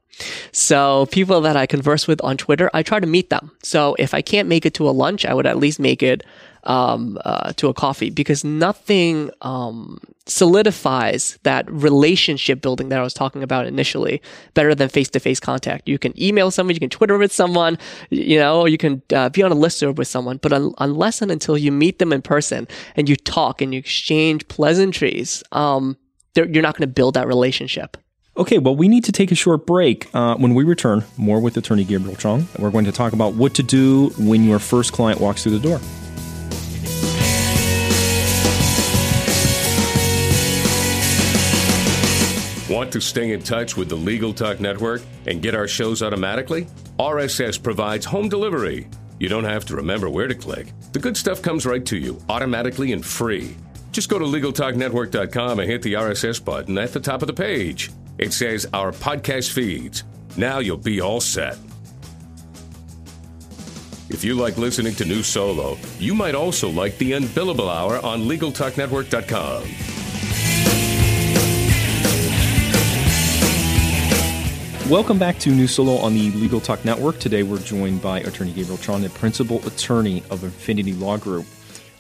So 0.52 1.08
people 1.08 1.42
that 1.42 1.58
I 1.58 1.66
converse 1.66 2.08
with 2.08 2.24
on 2.24 2.38
Twitter, 2.38 2.70
I 2.74 2.84
try 2.84 3.00
to 3.00 3.08
meet 3.08 3.30
them. 3.30 3.52
So 3.64 3.96
if 4.00 4.14
I 4.14 4.22
can't 4.22 4.48
make 4.48 4.66
it 4.66 4.74
to 4.76 4.90
a 4.90 4.92
lunch, 4.92 5.26
I 5.26 5.34
would 5.34 5.46
at 5.46 5.58
least 5.58 5.80
make 5.80 6.02
it 6.02 6.24
um, 6.66 7.20
uh, 7.26 7.54
to 7.54 7.68
a 7.68 7.74
coffee 7.74 8.10
because 8.10 8.44
nothing 8.44 9.30
um, 9.42 10.00
solidifies 10.26 11.38
that 11.44 11.70
relationship 11.72 12.62
building 12.62 12.90
that 12.90 13.00
I 13.00 13.04
was 13.04 13.14
talking 13.14 13.44
about 13.44 13.68
initially 13.68 14.22
better 14.54 14.74
than 14.74 14.90
face 14.90 15.10
to 15.10 15.20
face 15.20 15.40
contact. 15.40 15.88
You 15.88 16.00
can 16.00 16.20
email 16.22 16.52
someone, 16.52 16.74
you 16.74 16.80
can 16.80 16.90
Twitter 16.90 17.18
with 17.18 17.32
someone, 17.32 17.78
you 18.10 18.40
know, 18.40 18.66
you 18.66 18.78
can 18.78 19.02
uh, 19.14 19.30
be 19.30 19.44
on 19.44 19.52
a 19.52 19.56
listserv 19.56 19.96
with 19.96 20.08
someone, 20.08 20.38
but 20.38 20.54
un- 20.54 20.74
unless 20.80 21.22
and 21.22 21.32
until 21.32 21.58
you 21.58 21.72
meet 21.72 22.00
them 22.00 22.12
in 22.12 22.22
person 22.22 22.68
and 22.96 23.08
you 23.08 23.16
talk 23.16 23.62
and 23.62 23.74
you 23.74 23.80
exchange 23.80 24.48
pleasantries, 24.48 25.44
um, 25.52 25.98
you're 26.36 26.64
not 26.64 26.76
going 26.76 26.88
to 26.88 26.94
build 26.94 27.14
that 27.14 27.28
relationship. 27.28 27.98
Okay, 28.38 28.58
well, 28.58 28.76
we 28.76 28.90
need 28.90 29.06
to 29.06 29.14
take 29.14 29.32
a 29.32 29.36
short 29.36 29.66
break. 29.66 30.14
Uh, 30.14 30.36
when 30.36 30.54
we 30.54 30.66
return, 30.66 31.06
more 31.16 31.40
with 31.40 31.56
attorney 31.56 31.86
Gabriel 31.86 32.18
Cheong. 32.18 32.46
We're 32.60 32.72
going 32.72 32.84
to 32.84 32.92
talk 32.92 33.14
about 33.14 33.36
what 33.36 33.54
to 33.56 33.64
do 33.64 34.10
when 34.18 34.44
your 34.44 34.60
first 34.60 34.92
client 34.92 35.22
walks 35.22 35.44
through 35.44 35.58
the 35.58 35.66
door. 35.66 35.80
Want 42.70 42.92
to 42.94 43.02
stay 43.02 43.32
in 43.32 43.44
touch 43.44 43.78
with 43.78 43.90
the 43.90 43.96
Legal 43.96 44.34
Talk 44.34 44.60
Network 44.60 45.04
and 45.28 45.40
get 45.40 45.54
our 45.54 45.68
shows 45.68 46.02
automatically? 46.02 46.66
RSS 46.98 47.62
provides 47.62 48.06
home 48.06 48.28
delivery. 48.28 48.88
You 49.20 49.30
don't 49.30 49.44
have 49.44 49.66
to 49.66 49.76
remember 49.76 50.10
where 50.10 50.28
to 50.28 50.34
click. 50.34 50.74
The 50.92 50.98
good 50.98 51.16
stuff 51.16 51.44
comes 51.44 51.68
right 51.68 51.86
to 51.86 51.96
you 51.96 52.20
automatically 52.28 52.92
and 52.92 53.06
free. 53.06 53.56
Just 53.92 54.10
go 54.10 54.18
to 54.18 54.26
LegalTalkNetwork.com 54.26 55.60
and 55.60 55.70
hit 55.70 55.84
the 55.84 55.94
RSS 55.94 56.44
button 56.44 56.80
at 56.80 56.92
the 56.92 57.00
top 57.00 57.22
of 57.22 57.28
the 57.28 57.34
page. 57.34 57.92
It 58.18 58.34
says 58.34 58.66
Our 58.74 58.92
Podcast 58.92 59.52
Feeds. 59.54 60.04
Now 60.36 60.58
you'll 60.58 60.78
be 60.78 61.02
all 61.02 61.22
set. 61.22 61.60
If 64.10 64.24
you 64.24 64.34
like 64.34 64.58
listening 64.58 64.96
to 64.96 65.06
New 65.06 65.22
Solo, 65.22 65.78
you 66.00 66.16
might 66.16 66.34
also 66.36 66.70
like 66.70 66.98
the 66.98 67.12
Unbillable 67.12 67.70
Hour 67.70 68.04
on 68.04 68.22
LegalTalkNetwork.com. 68.22 69.95
Welcome 74.90 75.18
back 75.18 75.40
to 75.40 75.50
New 75.50 75.66
Solo 75.66 75.96
on 75.96 76.14
the 76.14 76.30
Legal 76.34 76.62
Talk 76.62 76.86
Network. 76.86 77.18
Today 77.18 77.42
we're 77.42 77.58
joined 77.58 78.04
by 78.04 78.20
attorney 78.20 78.52
Gabriel 78.52 78.78
Cheong, 78.78 79.02
the 79.02 79.10
principal 79.10 79.58
attorney 79.66 80.22
of 80.30 80.44
Infinity 80.44 80.94
Law 80.94 81.18
Group. 81.18 81.48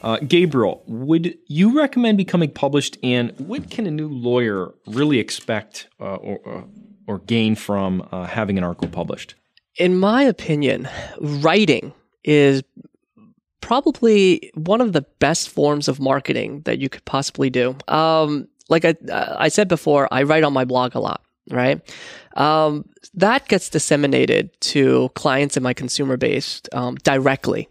Uh, 0.04 0.20
Gabriel, 0.20 0.84
would 0.86 1.36
you 1.48 1.76
recommend 1.76 2.16
becoming 2.20 2.52
published, 2.52 3.00
and 3.02 3.34
what 3.40 3.72
can 3.72 3.88
a 3.88 3.92
new 3.92 4.08
lawyer 4.08 4.72
really 4.86 5.18
expect 5.18 5.88
uh, 6.00 6.14
or, 6.14 6.40
uh, 6.48 6.62
or, 7.08 7.18
gain 7.18 7.56
from 7.56 8.08
uh, 8.12 8.26
having 8.26 8.60
an 8.60 8.64
article 8.64 8.88
published? 8.88 9.34
In 9.78 9.98
my 9.98 10.22
opinion, 10.22 10.88
writing 11.20 11.92
is 12.24 12.62
probably 13.62 14.52
one 14.54 14.80
of 14.80 14.94
the 14.94 15.02
best 15.18 15.50
forms 15.50 15.88
of 15.88 16.00
marketing 16.00 16.62
that 16.66 16.78
you 16.78 16.90
could 16.90 17.04
possibly 17.06 17.50
do. 17.50 17.76
Um, 17.88 18.48
like 18.70 18.86
I, 18.86 18.96
I 19.12 19.48
said 19.48 19.70
before, 19.70 20.08
I 20.12 20.22
write 20.22 20.44
on 20.44 20.54
my 20.54 20.66
blog 20.66 20.94
a 20.94 21.00
lot, 21.00 21.24
right? 21.50 21.82
Um, 22.36 22.90
that 23.14 23.48
gets 23.48 23.70
disseminated 23.70 24.50
to 24.62 25.10
clients 25.16 25.56
in 25.56 25.64
my 25.64 25.74
consumer 25.74 26.18
base 26.18 26.62
um, 26.74 26.96
directly 26.96 27.70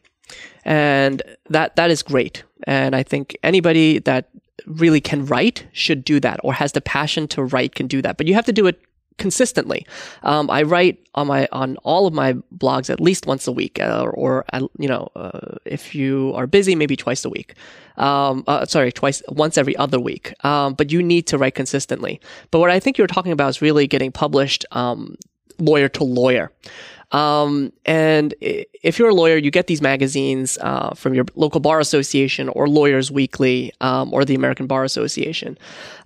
and 0.65 1.23
that 1.51 1.77
that 1.77 1.91
is 1.91 2.03
great. 2.03 2.45
And 2.67 2.97
I 2.97 3.03
think 3.03 3.37
anybody 3.43 3.99
that 4.01 4.31
really 4.67 5.01
can 5.01 5.27
write 5.27 5.67
should 5.73 6.05
do 6.05 6.21
that, 6.21 6.41
or 6.43 6.55
has 6.55 6.73
the 6.73 6.81
passion 6.81 7.29
to 7.29 7.43
write 7.45 7.75
can 7.75 7.87
do 7.87 8.01
that. 8.03 8.17
But 8.17 8.27
you 8.27 8.35
have 8.35 8.47
to 8.47 8.53
do 8.53 8.67
it 8.67 8.81
consistently. 9.19 9.87
Um, 10.23 10.51
I 10.51 10.63
write 10.63 11.07
on 11.15 11.27
my 11.27 11.49
on 11.53 11.77
all 11.79 12.07
of 12.07 12.15
my 12.15 12.35
blogs 12.57 12.91
at 12.91 13.01
least 13.01 13.27
once 13.27 13.47
a 13.47 13.53
week, 13.53 13.81
uh, 13.81 14.03
or, 14.03 14.11
or 14.11 14.45
you 14.79 14.89
know, 14.89 15.09
uh, 15.17 15.57
if 15.65 15.95
you 15.95 16.33
are 16.35 16.47
busy, 16.47 16.75
maybe 16.75 16.97
twice 16.97 17.25
a 17.25 17.29
week. 17.29 17.55
Um, 17.97 18.43
uh, 18.47 18.67
sorry, 18.67 18.91
twice, 18.91 19.23
once 19.29 19.57
every 19.57 19.77
other 19.77 20.01
week. 20.01 20.35
Um, 20.45 20.75
but 20.75 20.91
you 20.91 21.03
need 21.03 21.27
to 21.29 21.39
write 21.39 21.55
consistently. 21.55 22.21
But 22.51 22.59
what 22.59 22.71
I 22.71 22.81
think 22.81 22.99
you're 22.99 23.07
talking 23.07 23.33
about 23.33 23.51
is 23.51 23.63
really 23.63 23.87
getting 23.87 24.11
published, 24.11 24.65
um, 24.73 25.17
lawyer 25.59 25.89
to 25.91 26.05
lawyer. 26.05 26.51
Um, 27.13 27.73
and 27.85 28.35
if 28.41 28.99
you're 28.99 29.11
a 29.11 29.15
lawyer, 29.15 29.37
you 29.37 29.53
get 29.53 29.69
these 29.69 29.81
magazines 29.81 30.59
uh, 30.61 30.95
from 30.95 31.15
your 31.15 31.25
local 31.37 31.61
bar 31.61 31.79
association 31.79 32.49
or 32.49 32.69
Lawyers 32.69 33.13
Weekly 33.13 33.73
um, 33.81 34.13
or 34.13 34.25
the 34.25 34.35
American 34.35 34.67
Bar 34.67 34.83
Association. 34.83 35.57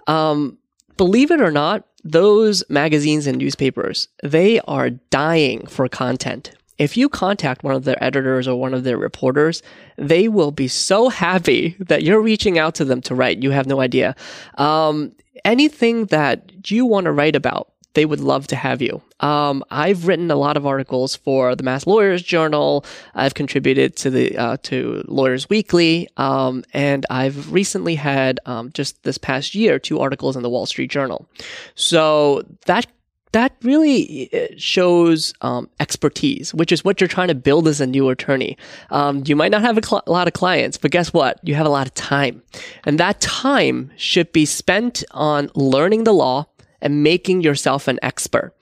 Um, 0.06 0.58
believe 0.98 1.30
it 1.30 1.40
or 1.40 1.50
not, 1.50 1.87
those 2.04 2.62
magazines 2.68 3.26
and 3.26 3.38
newspapers 3.38 4.08
they 4.22 4.60
are 4.60 4.90
dying 4.90 5.66
for 5.66 5.88
content. 5.88 6.52
If 6.78 6.96
you 6.96 7.08
contact 7.08 7.64
one 7.64 7.74
of 7.74 7.84
their 7.84 8.02
editors 8.02 8.46
or 8.46 8.58
one 8.58 8.72
of 8.72 8.84
their 8.84 8.96
reporters, 8.96 9.62
they 9.96 10.28
will 10.28 10.52
be 10.52 10.68
so 10.68 11.08
happy 11.08 11.76
that 11.80 12.04
you're 12.04 12.20
reaching 12.20 12.56
out 12.56 12.76
to 12.76 12.84
them 12.84 13.00
to 13.02 13.16
write. 13.16 13.42
You 13.42 13.50
have 13.50 13.66
no 13.66 13.80
idea. 13.80 14.14
Um, 14.58 15.12
anything 15.44 16.06
that 16.06 16.70
you 16.70 16.86
want 16.86 17.06
to 17.06 17.12
write 17.12 17.34
about, 17.34 17.72
they 17.94 18.04
would 18.04 18.20
love 18.20 18.46
to 18.48 18.56
have 18.56 18.80
you. 18.82 19.02
Um, 19.20 19.64
I've 19.70 20.06
written 20.06 20.30
a 20.30 20.36
lot 20.36 20.56
of 20.56 20.66
articles 20.66 21.16
for 21.16 21.56
the 21.56 21.62
Mass 21.62 21.86
Lawyers 21.86 22.22
Journal. 22.22 22.84
I've 23.14 23.34
contributed 23.34 23.96
to 23.96 24.10
the 24.10 24.36
uh, 24.36 24.56
to 24.64 25.04
Lawyers 25.08 25.48
Weekly, 25.48 26.08
um, 26.16 26.64
and 26.72 27.04
I've 27.10 27.52
recently 27.52 27.96
had 27.96 28.40
um, 28.46 28.70
just 28.72 29.02
this 29.02 29.18
past 29.18 29.54
year 29.54 29.78
two 29.78 30.00
articles 30.00 30.36
in 30.36 30.42
the 30.42 30.50
Wall 30.50 30.66
Street 30.66 30.90
Journal. 30.90 31.28
So 31.74 32.42
that 32.66 32.86
that 33.32 33.54
really 33.62 34.30
uh, 34.32 34.54
shows 34.56 35.34
um, 35.40 35.68
expertise, 35.80 36.54
which 36.54 36.72
is 36.72 36.84
what 36.84 37.00
you're 37.00 37.08
trying 37.08 37.28
to 37.28 37.34
build 37.34 37.68
as 37.68 37.80
a 37.80 37.86
new 37.86 38.08
attorney. 38.08 38.56
Um, 38.90 39.22
you 39.26 39.36
might 39.36 39.50
not 39.50 39.62
have 39.62 39.76
a, 39.76 39.82
cl- 39.84 40.02
a, 40.06 40.10
lot 40.10 40.26
of 40.26 40.32
clients, 40.32 40.78
but 40.78 40.90
guess 40.90 41.12
what? 41.12 41.38
You 41.42 41.54
have 41.54 41.66
a 41.66 41.70
lot 41.70 41.86
of 41.86 41.94
time. 41.94 42.42
And 42.84 42.98
that 42.98 43.20
time 43.20 43.90
should 43.96 44.32
be 44.32 44.46
spent 44.46 45.04
on 45.10 45.50
learning 45.54 46.04
the 46.04 46.14
law, 46.14 46.46
and 46.80 47.02
making 47.02 47.42
yourself 47.42 47.88
an 47.88 47.98
expert. 48.02 48.52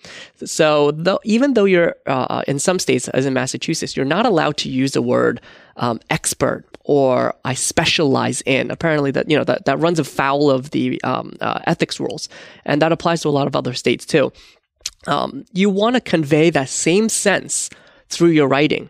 So 0.44 0.90
though, 0.92 1.20
even 1.24 1.54
though 1.54 1.64
you're 1.64 1.96
uh, 2.06 2.42
in 2.46 2.58
some 2.58 2.78
states, 2.78 3.08
as 3.08 3.26
in 3.26 3.34
Massachusetts, 3.34 3.96
you're 3.96 4.06
not 4.06 4.26
allowed 4.26 4.56
to 4.58 4.68
use 4.68 4.92
the 4.92 5.02
word 5.02 5.40
um, 5.76 6.00
expert 6.10 6.64
or 6.86 7.34
I 7.44 7.54
specialize 7.54 8.42
in. 8.42 8.70
Apparently, 8.70 9.10
that 9.10 9.28
you 9.28 9.36
know 9.36 9.44
that 9.44 9.66
that 9.66 9.78
runs 9.78 9.98
afoul 9.98 10.50
of 10.50 10.70
the 10.70 11.02
um, 11.02 11.36
uh, 11.40 11.60
ethics 11.66 12.00
rules, 12.00 12.28
and 12.64 12.80
that 12.80 12.92
applies 12.92 13.22
to 13.22 13.28
a 13.28 13.30
lot 13.30 13.46
of 13.46 13.56
other 13.56 13.74
states 13.74 14.06
too. 14.06 14.32
Um, 15.06 15.44
you 15.52 15.68
want 15.68 15.94
to 15.94 16.00
convey 16.00 16.50
that 16.50 16.68
same 16.68 17.08
sense 17.08 17.70
through 18.08 18.30
your 18.30 18.48
writing. 18.48 18.88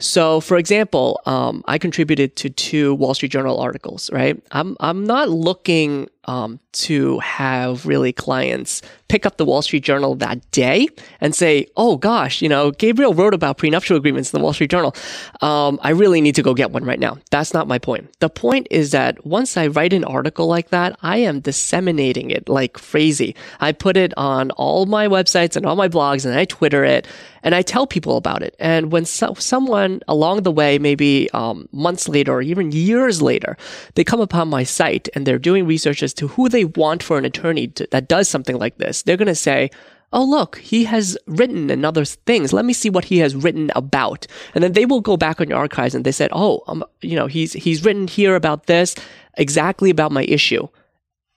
So, 0.00 0.40
for 0.40 0.56
example, 0.58 1.20
um, 1.26 1.64
I 1.66 1.78
contributed 1.78 2.36
to 2.36 2.50
two 2.50 2.94
Wall 2.94 3.14
Street 3.14 3.32
Journal 3.32 3.58
articles. 3.58 4.10
Right, 4.12 4.40
I'm 4.52 4.76
I'm 4.80 5.04
not 5.04 5.28
looking 5.28 6.08
um, 6.24 6.60
to 6.72 7.18
have 7.20 7.86
really 7.86 8.12
clients 8.12 8.82
pick 9.08 9.24
up 9.24 9.38
the 9.38 9.44
Wall 9.44 9.62
Street 9.62 9.82
Journal 9.82 10.14
that 10.16 10.48
day 10.52 10.86
and 11.20 11.34
say, 11.34 11.66
"Oh 11.76 11.96
gosh, 11.96 12.40
you 12.42 12.48
know, 12.48 12.70
Gabriel 12.70 13.12
wrote 13.12 13.34
about 13.34 13.58
prenuptial 13.58 13.96
agreements 13.96 14.32
in 14.32 14.38
the 14.38 14.44
Wall 14.44 14.52
Street 14.52 14.70
Journal. 14.70 14.94
Um, 15.40 15.80
I 15.82 15.90
really 15.90 16.20
need 16.20 16.36
to 16.36 16.42
go 16.42 16.54
get 16.54 16.70
one 16.70 16.84
right 16.84 17.00
now." 17.00 17.18
That's 17.32 17.52
not 17.52 17.66
my 17.66 17.78
point. 17.78 18.08
The 18.20 18.30
point 18.30 18.68
is 18.70 18.92
that 18.92 19.26
once 19.26 19.56
I 19.56 19.66
write 19.66 19.92
an 19.92 20.04
article 20.04 20.46
like 20.46 20.68
that, 20.68 20.96
I 21.02 21.18
am 21.18 21.40
disseminating 21.40 22.30
it 22.30 22.48
like 22.48 22.74
crazy. 22.74 23.34
I 23.58 23.72
put 23.72 23.96
it 23.96 24.12
on 24.16 24.52
all 24.52 24.86
my 24.86 25.08
websites 25.08 25.56
and 25.56 25.66
all 25.66 25.74
my 25.76 25.88
blogs, 25.88 26.24
and 26.24 26.38
I 26.38 26.44
Twitter 26.44 26.84
it, 26.84 27.08
and 27.42 27.54
I 27.54 27.62
tell 27.62 27.86
people 27.86 28.16
about 28.16 28.42
it. 28.42 28.54
And 28.60 28.92
when 28.92 29.04
so- 29.06 29.34
someone 29.34 29.87
along 30.08 30.42
the 30.42 30.50
way, 30.50 30.78
maybe 30.78 31.28
um, 31.32 31.68
months 31.72 32.08
later 32.08 32.32
or 32.32 32.42
even 32.42 32.72
years 32.72 33.20
later, 33.20 33.56
they 33.94 34.04
come 34.04 34.20
upon 34.20 34.48
my 34.48 34.64
site 34.64 35.08
and 35.14 35.26
they're 35.26 35.38
doing 35.38 35.66
research 35.66 36.02
as 36.02 36.14
to 36.14 36.28
who 36.28 36.48
they 36.48 36.64
want 36.64 37.02
for 37.02 37.18
an 37.18 37.24
attorney 37.24 37.68
to, 37.68 37.86
that 37.90 38.08
does 38.08 38.28
something 38.28 38.58
like 38.58 38.78
this, 38.78 39.02
they're 39.02 39.16
going 39.16 39.26
to 39.26 39.34
say, 39.34 39.70
oh 40.10 40.24
look 40.24 40.56
he 40.56 40.84
has 40.84 41.18
written 41.26 41.68
and 41.68 41.84
other 41.84 42.02
things 42.02 42.50
let 42.50 42.64
me 42.64 42.72
see 42.72 42.88
what 42.88 43.04
he 43.04 43.18
has 43.18 43.36
written 43.36 43.70
about 43.76 44.26
and 44.54 44.64
then 44.64 44.72
they 44.72 44.86
will 44.86 45.02
go 45.02 45.18
back 45.18 45.38
on 45.38 45.50
your 45.50 45.58
archives 45.58 45.94
and 45.94 46.06
they 46.06 46.12
said 46.12 46.30
oh 46.32 46.62
um, 46.66 46.82
you 47.02 47.14
know 47.14 47.26
he's 47.26 47.52
he's 47.52 47.84
written 47.84 48.08
here 48.08 48.34
about 48.34 48.64
this 48.64 48.94
exactly 49.36 49.90
about 49.90 50.10
my 50.10 50.22
issue 50.22 50.66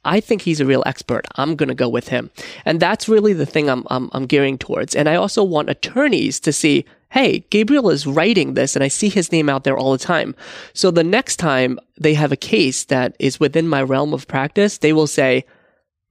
I 0.04 0.20
think 0.20 0.42
he's 0.42 0.60
a 0.60 0.66
real 0.66 0.84
expert. 0.86 1.28
I'm 1.36 1.56
going 1.56 1.70
to 1.70 1.76
go 1.76 1.90
with 1.90 2.08
him. 2.08 2.32
And 2.66 2.80
that's 2.80 3.08
really 3.08 3.34
the 3.34 3.46
thing 3.46 3.70
I'm, 3.70 3.86
I'm, 3.90 4.10
I'm 4.14 4.26
gearing 4.26 4.58
towards. 4.58 4.96
And 4.96 5.08
I 5.08 5.16
also 5.16 5.44
want 5.44 5.70
attorneys 5.70 6.40
to 6.42 6.52
see, 6.52 6.86
hey, 7.12 7.40
Gabriel 7.50 7.90
is 7.90 8.08
writing 8.08 8.54
this 8.54 8.76
and 8.76 8.84
I 8.84 8.88
see 8.88 9.10
his 9.10 9.32
name 9.32 9.50
out 9.50 9.66
there 9.66 9.78
all 9.78 9.92
the 9.92 9.98
time. 9.98 10.34
So 10.74 10.92
the 10.92 11.04
next 11.04 11.36
time 11.36 11.78
they 12.00 12.14
have 12.14 12.32
a 12.32 12.38
case 12.38 12.86
that 12.86 13.16
is 13.20 13.40
within 13.40 13.68
my 13.68 13.84
realm 13.84 14.14
of 14.14 14.28
practice, 14.28 14.78
they 14.78 14.94
will 14.94 15.08
say, 15.08 15.46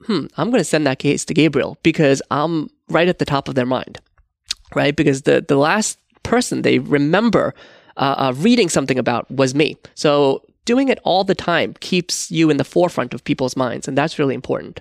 hmm, 0.06 0.26
I'm 0.36 0.50
going 0.50 0.60
to 0.60 0.64
send 0.64 0.86
that 0.86 0.98
case 0.98 1.24
to 1.24 1.34
Gabriel 1.34 1.78
because 1.82 2.22
I'm 2.30 2.68
right 2.88 3.08
at 3.08 3.18
the 3.18 3.24
top 3.24 3.48
of 3.48 3.54
their 3.54 3.66
mind, 3.66 3.98
right? 4.74 4.94
Because 4.94 5.22
the, 5.22 5.40
the 5.46 5.56
last 5.56 5.98
person 6.22 6.62
they 6.62 6.78
remember 6.78 7.54
uh, 7.96 8.14
uh, 8.18 8.32
reading 8.36 8.68
something 8.68 8.98
about 8.98 9.30
was 9.30 9.54
me. 9.54 9.76
So 9.94 10.44
doing 10.64 10.88
it 10.88 10.98
all 11.04 11.24
the 11.24 11.34
time 11.34 11.74
keeps 11.80 12.30
you 12.30 12.50
in 12.50 12.56
the 12.56 12.64
forefront 12.64 13.14
of 13.14 13.24
people's 13.24 13.56
minds, 13.56 13.88
and 13.88 13.96
that's 13.96 14.18
really 14.18 14.34
important. 14.34 14.80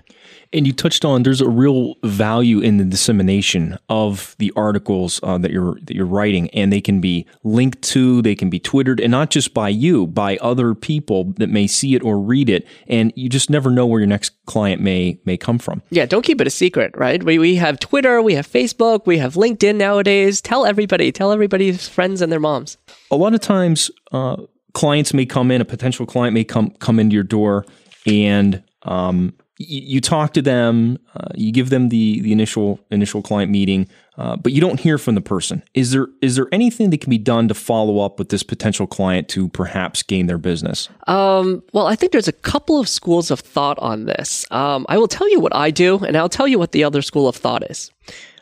And 0.52 0.66
you 0.66 0.72
touched 0.72 1.04
on 1.04 1.22
there's 1.22 1.40
a 1.40 1.48
real 1.48 1.94
value 2.04 2.60
in 2.60 2.76
the 2.76 2.84
dissemination 2.84 3.78
of 3.88 4.34
the 4.38 4.52
articles 4.56 5.20
uh, 5.22 5.38
that 5.38 5.50
you're 5.50 5.78
that 5.82 5.94
you're 5.94 6.06
writing, 6.06 6.50
and 6.50 6.72
they 6.72 6.80
can 6.80 7.00
be 7.00 7.26
linked 7.44 7.82
to, 7.82 8.22
they 8.22 8.34
can 8.34 8.50
be 8.50 8.58
twittered, 8.58 9.00
and 9.00 9.10
not 9.10 9.30
just 9.30 9.54
by 9.54 9.68
you, 9.68 10.06
by 10.06 10.36
other 10.38 10.74
people 10.74 11.32
that 11.36 11.48
may 11.48 11.66
see 11.66 11.94
it 11.94 12.02
or 12.02 12.18
read 12.18 12.48
it, 12.48 12.66
and 12.86 13.12
you 13.16 13.28
just 13.28 13.50
never 13.50 13.70
know 13.70 13.86
where 13.86 14.00
your 14.00 14.06
next 14.06 14.32
client 14.46 14.80
may 14.80 15.18
may 15.24 15.36
come 15.36 15.58
from. 15.58 15.82
Yeah, 15.90 16.06
don't 16.06 16.22
keep 16.22 16.40
it 16.40 16.46
a 16.46 16.50
secret, 16.50 16.92
right? 16.96 17.22
We 17.22 17.38
we 17.38 17.56
have 17.56 17.78
Twitter, 17.78 18.20
we 18.22 18.34
have 18.34 18.46
Facebook, 18.46 19.06
we 19.06 19.18
have 19.18 19.34
LinkedIn 19.34 19.76
nowadays. 19.76 20.40
Tell 20.40 20.66
everybody, 20.66 21.12
tell 21.12 21.32
everybody's 21.32 21.88
friends 21.88 22.20
and 22.22 22.30
their 22.30 22.40
moms. 22.40 22.76
A 23.10 23.16
lot 23.16 23.34
of 23.34 23.40
times, 23.40 23.90
uh, 24.12 24.36
clients 24.72 25.14
may 25.14 25.26
come 25.26 25.50
in, 25.50 25.60
a 25.60 25.64
potential 25.64 26.06
client 26.06 26.34
may 26.34 26.44
come 26.44 26.70
come 26.78 26.98
into 26.98 27.14
your 27.14 27.24
door, 27.24 27.64
and 28.06 28.62
um, 28.82 29.34
you, 29.62 30.00
talk 30.00 30.32
to 30.32 30.42
them, 30.42 30.98
uh, 31.14 31.28
you 31.34 31.52
give 31.52 31.68
them 31.68 31.90
the 31.90 32.20
the 32.22 32.32
initial 32.32 32.80
initial 32.90 33.20
client 33.20 33.52
meeting, 33.52 33.88
uh, 34.16 34.36
but 34.36 34.52
you 34.52 34.60
don't 34.60 34.80
hear 34.80 34.96
from 34.96 35.14
the 35.14 35.20
person. 35.20 35.62
Is 35.74 35.90
there 35.90 36.08
is 36.22 36.36
there 36.36 36.46
anything 36.50 36.90
that 36.90 37.02
can 37.02 37.10
be 37.10 37.18
done 37.18 37.46
to 37.48 37.54
follow 37.54 38.00
up 38.00 38.18
with 38.18 38.30
this 38.30 38.42
potential 38.42 38.86
client 38.86 39.28
to 39.30 39.48
perhaps 39.48 40.02
gain 40.02 40.26
their 40.26 40.38
business? 40.38 40.88
Um, 41.06 41.62
well, 41.74 41.86
I 41.86 41.94
think 41.94 42.12
there's 42.12 42.28
a 42.28 42.32
couple 42.32 42.80
of 42.80 42.88
schools 42.88 43.30
of 43.30 43.40
thought 43.40 43.78
on 43.80 44.06
this. 44.06 44.46
Um, 44.50 44.86
I 44.88 44.96
will 44.96 45.08
tell 45.08 45.28
you 45.28 45.40
what 45.40 45.54
I 45.54 45.70
do, 45.70 45.98
and 45.98 46.16
I'll 46.16 46.30
tell 46.30 46.48
you 46.48 46.58
what 46.58 46.72
the 46.72 46.84
other 46.84 47.02
school 47.02 47.28
of 47.28 47.36
thought 47.36 47.70
is. 47.70 47.90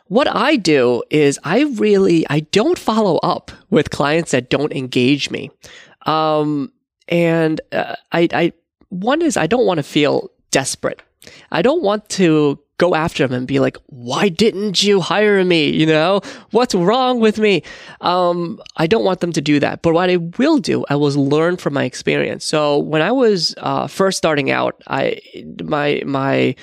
What 0.07 0.29
I 0.35 0.57
do 0.57 1.03
is 1.11 1.39
I 1.45 1.65
really 1.65 2.27
I 2.31 2.41
don't 2.41 2.79
follow 2.79 3.17
up 3.19 3.51
with 3.71 3.91
clients 3.91 4.31
that 4.31 4.51
don't 4.51 4.73
engage 4.73 5.31
me. 5.31 5.51
Um, 6.09 6.73
and 7.09 7.61
uh, 7.73 7.97
I, 8.13 8.29
I 8.33 8.53
one 8.89 9.23
is 9.23 9.37
I 9.37 9.47
don't 9.47 9.67
want 9.67 9.79
to 9.79 9.83
feel 9.83 10.31
desperate 10.51 11.03
I 11.51 11.63
don't 11.63 11.83
want 11.83 12.09
to 12.11 12.59
go 12.79 12.95
after 12.95 13.27
them 13.27 13.37
and 13.37 13.47
be 13.47 13.59
like, 13.59 13.77
why 13.87 14.29
didn't 14.29 14.85
you 14.85 15.01
hire 15.01 15.45
me? 15.45 15.69
You 15.69 15.87
know, 15.87 16.21
what's 16.53 16.75
wrong 16.75 17.19
with 17.19 17.39
me? 17.39 17.63
Um, 18.01 18.61
I 18.77 18.87
don't 18.87 19.05
want 19.05 19.21
them 19.21 19.33
to 19.33 19.41
do 19.41 19.59
that. 19.59 19.83
But 19.83 19.95
what 19.95 20.11
I 20.11 20.17
will 20.17 20.59
do, 20.59 20.85
I 20.89 20.95
will 20.95 21.11
learn 21.11 21.57
from 21.57 21.75
my 21.75 21.85
experience. 21.85 22.45
So 22.45 22.79
when 22.79 23.03
I 23.03 23.11
was 23.11 23.55
uh, 23.59 23.89
first 23.89 24.17
starting 24.17 24.51
out, 24.51 24.81
I 24.87 25.21
my 25.65 26.03
my 26.07 26.55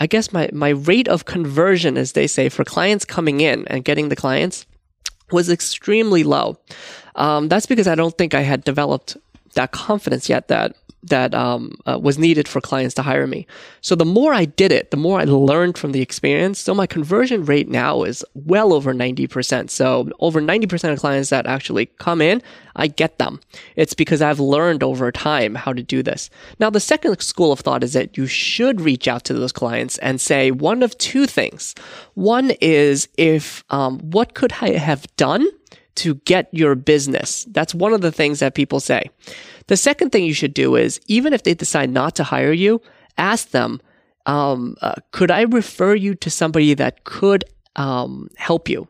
I 0.00 0.06
guess 0.06 0.32
my 0.32 0.50
my 0.52 0.70
rate 0.70 1.08
of 1.08 1.24
conversion, 1.24 1.96
as 1.96 2.12
they 2.12 2.26
say, 2.26 2.50
for 2.50 2.64
clients 2.64 3.06
coming 3.06 3.40
in 3.40 3.66
and 3.68 3.84
getting 3.84 4.10
the 4.10 4.16
clients 4.16 4.66
was 5.32 5.48
extremely 5.48 6.24
low. 6.24 6.58
Um, 7.16 7.48
that's 7.48 7.66
because 7.66 7.86
I 7.86 7.94
don't 7.94 8.16
think 8.16 8.34
I 8.34 8.40
had 8.40 8.64
developed 8.64 9.16
that 9.54 9.72
confidence 9.72 10.28
yet 10.28 10.48
that 10.48 10.76
that 11.04 11.34
um, 11.34 11.76
uh, 11.86 11.98
was 12.00 12.18
needed 12.18 12.48
for 12.48 12.60
clients 12.60 12.94
to 12.94 13.02
hire 13.02 13.26
me. 13.26 13.46
So 13.80 13.94
the 13.94 14.04
more 14.04 14.32
I 14.32 14.46
did 14.46 14.72
it, 14.72 14.90
the 14.90 14.96
more 14.96 15.20
I 15.20 15.24
learned 15.24 15.76
from 15.76 15.92
the 15.92 16.00
experience. 16.00 16.58
So 16.58 16.74
my 16.74 16.86
conversion 16.86 17.44
rate 17.44 17.68
now 17.68 18.04
is 18.04 18.24
well 18.34 18.72
over 18.72 18.94
90%. 18.94 19.70
So 19.70 20.10
over 20.20 20.40
90% 20.40 20.92
of 20.92 20.98
clients 20.98 21.30
that 21.30 21.46
actually 21.46 21.86
come 21.98 22.20
in, 22.22 22.42
I 22.76 22.86
get 22.86 23.18
them. 23.18 23.40
It's 23.76 23.94
because 23.94 24.22
I've 24.22 24.40
learned 24.40 24.82
over 24.82 25.12
time 25.12 25.54
how 25.54 25.72
to 25.72 25.82
do 25.82 26.02
this. 26.02 26.30
Now, 26.58 26.70
the 26.70 26.80
second 26.80 27.20
school 27.20 27.52
of 27.52 27.60
thought 27.60 27.84
is 27.84 27.92
that 27.92 28.16
you 28.16 28.26
should 28.26 28.80
reach 28.80 29.06
out 29.06 29.24
to 29.24 29.34
those 29.34 29.52
clients 29.52 29.98
and 29.98 30.20
say 30.20 30.50
one 30.50 30.82
of 30.82 30.96
two 30.98 31.26
things. 31.26 31.74
One 32.14 32.52
is 32.60 33.08
if, 33.16 33.62
um, 33.70 33.98
what 33.98 34.34
could 34.34 34.54
I 34.60 34.70
have 34.70 35.06
done 35.16 35.46
to 35.96 36.16
get 36.26 36.48
your 36.52 36.74
business? 36.74 37.44
That's 37.50 37.74
one 37.74 37.92
of 37.92 38.00
the 38.00 38.12
things 38.12 38.40
that 38.40 38.54
people 38.54 38.80
say. 38.80 39.10
The 39.66 39.76
second 39.76 40.10
thing 40.10 40.24
you 40.24 40.34
should 40.34 40.54
do 40.54 40.76
is 40.76 41.00
even 41.06 41.32
if 41.32 41.42
they 41.42 41.54
decide 41.54 41.90
not 41.90 42.14
to 42.16 42.24
hire 42.24 42.52
you, 42.52 42.80
ask 43.16 43.50
them, 43.50 43.80
um, 44.26 44.76
uh, 44.80 44.94
could 45.12 45.30
I 45.30 45.42
refer 45.42 45.94
you 45.94 46.14
to 46.16 46.30
somebody 46.30 46.74
that 46.74 47.04
could 47.04 47.44
um, 47.76 48.28
help 48.36 48.68
you? 48.68 48.88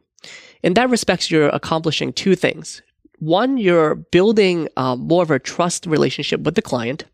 In 0.62 0.74
that 0.74 0.90
respect, 0.90 1.30
you're 1.30 1.48
accomplishing 1.48 2.12
two 2.12 2.34
things. 2.34 2.82
One, 3.18 3.58
you're 3.58 3.94
building 3.94 4.68
um, 4.76 5.00
more 5.00 5.22
of 5.22 5.30
a 5.30 5.38
trust 5.38 5.86
relationship 5.86 6.40
with 6.40 6.54
the 6.54 6.62
client. 6.62 7.04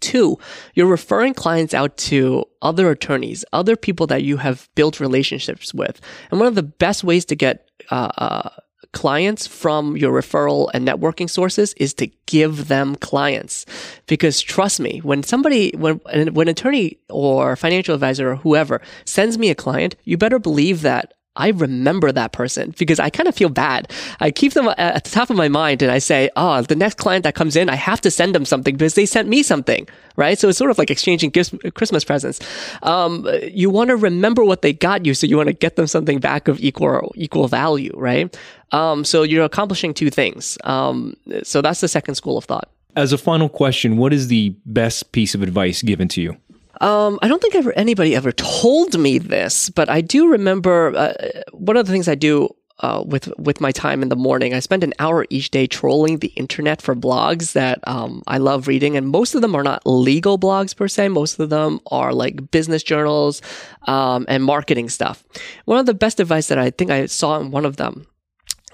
Two, 0.00 0.38
you're 0.74 0.86
referring 0.86 1.34
clients 1.34 1.74
out 1.74 1.96
to 1.98 2.44
other 2.62 2.90
attorneys, 2.90 3.44
other 3.52 3.76
people 3.76 4.06
that 4.06 4.22
you 4.22 4.38
have 4.38 4.68
built 4.74 4.98
relationships 4.98 5.74
with. 5.74 6.00
And 6.30 6.40
one 6.40 6.46
of 6.46 6.54
the 6.54 6.62
best 6.62 7.04
ways 7.04 7.26
to 7.26 7.36
get 7.36 7.68
uh, 7.90 8.10
uh, 8.16 8.50
clients 8.92 9.46
from 9.46 9.96
your 9.96 10.12
referral 10.12 10.68
and 10.74 10.86
networking 10.86 11.30
sources 11.30 11.72
is 11.74 11.94
to 11.94 12.08
give 12.26 12.68
them 12.68 12.96
clients. 12.96 13.66
Because 14.06 14.40
trust 14.40 14.80
me, 14.80 14.98
when 14.98 15.22
somebody, 15.22 15.72
when, 15.76 15.96
when 15.96 16.48
an 16.48 16.48
attorney 16.48 16.98
or 17.08 17.56
financial 17.56 17.94
advisor 17.94 18.32
or 18.32 18.36
whoever 18.36 18.80
sends 19.04 19.38
me 19.38 19.50
a 19.50 19.54
client, 19.54 19.96
you 20.04 20.16
better 20.16 20.38
believe 20.38 20.82
that 20.82 21.14
I 21.36 21.50
remember 21.50 22.10
that 22.10 22.32
person 22.32 22.74
because 22.76 22.98
I 22.98 23.08
kind 23.08 23.28
of 23.28 23.36
feel 23.36 23.50
bad. 23.50 23.90
I 24.18 24.32
keep 24.32 24.52
them 24.52 24.68
at 24.76 25.04
the 25.04 25.10
top 25.10 25.30
of 25.30 25.36
my 25.36 25.48
mind 25.48 25.80
and 25.80 25.90
I 25.90 25.98
say, 25.98 26.28
oh, 26.34 26.60
the 26.62 26.74
next 26.74 26.96
client 26.96 27.22
that 27.22 27.36
comes 27.36 27.54
in, 27.54 27.68
I 27.68 27.76
have 27.76 28.00
to 28.00 28.10
send 28.10 28.34
them 28.34 28.44
something 28.44 28.76
because 28.76 28.94
they 28.94 29.06
sent 29.06 29.28
me 29.28 29.44
something, 29.44 29.88
right? 30.16 30.36
So 30.38 30.48
it's 30.48 30.58
sort 30.58 30.72
of 30.72 30.78
like 30.78 30.90
exchanging 30.90 31.30
gifts, 31.30 31.54
Christmas 31.74 32.02
presents. 32.02 32.40
Um, 32.82 33.28
you 33.44 33.70
want 33.70 33.90
to 33.90 33.96
remember 33.96 34.44
what 34.44 34.62
they 34.62 34.72
got 34.72 35.06
you, 35.06 35.14
so 35.14 35.26
you 35.26 35.36
want 35.36 35.46
to 35.46 35.52
get 35.52 35.76
them 35.76 35.86
something 35.86 36.18
back 36.18 36.48
of 36.48 36.58
equal 36.60 37.12
equal 37.14 37.46
value, 37.46 37.92
right? 37.94 38.36
Um, 38.72 39.04
so 39.04 39.22
you're 39.22 39.44
accomplishing 39.44 39.94
two 39.94 40.10
things. 40.10 40.58
Um, 40.64 41.14
so 41.44 41.62
that's 41.62 41.80
the 41.80 41.88
second 41.88 42.16
school 42.16 42.38
of 42.38 42.44
thought. 42.44 42.68
As 42.96 43.12
a 43.12 43.18
final 43.18 43.48
question, 43.48 43.98
what 43.98 44.12
is 44.12 44.26
the 44.26 44.56
best 44.66 45.12
piece 45.12 45.36
of 45.36 45.42
advice 45.42 45.80
given 45.80 46.08
to 46.08 46.20
you? 46.20 46.36
Um, 46.80 47.18
I 47.20 47.28
don't 47.28 47.42
think 47.42 47.54
ever 47.54 47.72
anybody 47.72 48.16
ever 48.16 48.32
told 48.32 48.98
me 48.98 49.18
this, 49.18 49.68
but 49.68 49.90
I 49.90 50.00
do 50.00 50.30
remember 50.30 50.94
uh, 50.96 51.12
one 51.52 51.76
of 51.76 51.86
the 51.86 51.92
things 51.92 52.08
I 52.08 52.14
do 52.14 52.48
uh, 52.80 53.02
with 53.06 53.30
with 53.38 53.60
my 53.60 53.70
time 53.70 54.02
in 54.02 54.08
the 54.08 54.16
morning. 54.16 54.54
I 54.54 54.60
spend 54.60 54.82
an 54.82 54.94
hour 54.98 55.26
each 55.28 55.50
day 55.50 55.66
trolling 55.66 56.18
the 56.18 56.32
internet 56.36 56.80
for 56.80 56.94
blogs 56.94 57.52
that 57.52 57.86
um, 57.86 58.22
I 58.26 58.38
love 58.38 58.66
reading, 58.66 58.96
and 58.96 59.08
most 59.08 59.34
of 59.34 59.42
them 59.42 59.54
are 59.54 59.62
not 59.62 59.82
legal 59.84 60.38
blogs 60.38 60.74
per 60.74 60.88
se. 60.88 61.08
Most 61.08 61.38
of 61.38 61.50
them 61.50 61.80
are 61.90 62.14
like 62.14 62.50
business 62.50 62.82
journals 62.82 63.42
um, 63.86 64.24
and 64.28 64.42
marketing 64.42 64.88
stuff. 64.88 65.22
One 65.66 65.78
of 65.78 65.86
the 65.86 65.94
best 65.94 66.20
advice 66.20 66.48
that 66.48 66.58
I 66.58 66.70
think 66.70 66.90
I 66.90 67.06
saw 67.06 67.38
in 67.38 67.50
one 67.50 67.66
of 67.66 67.76
them 67.76 68.06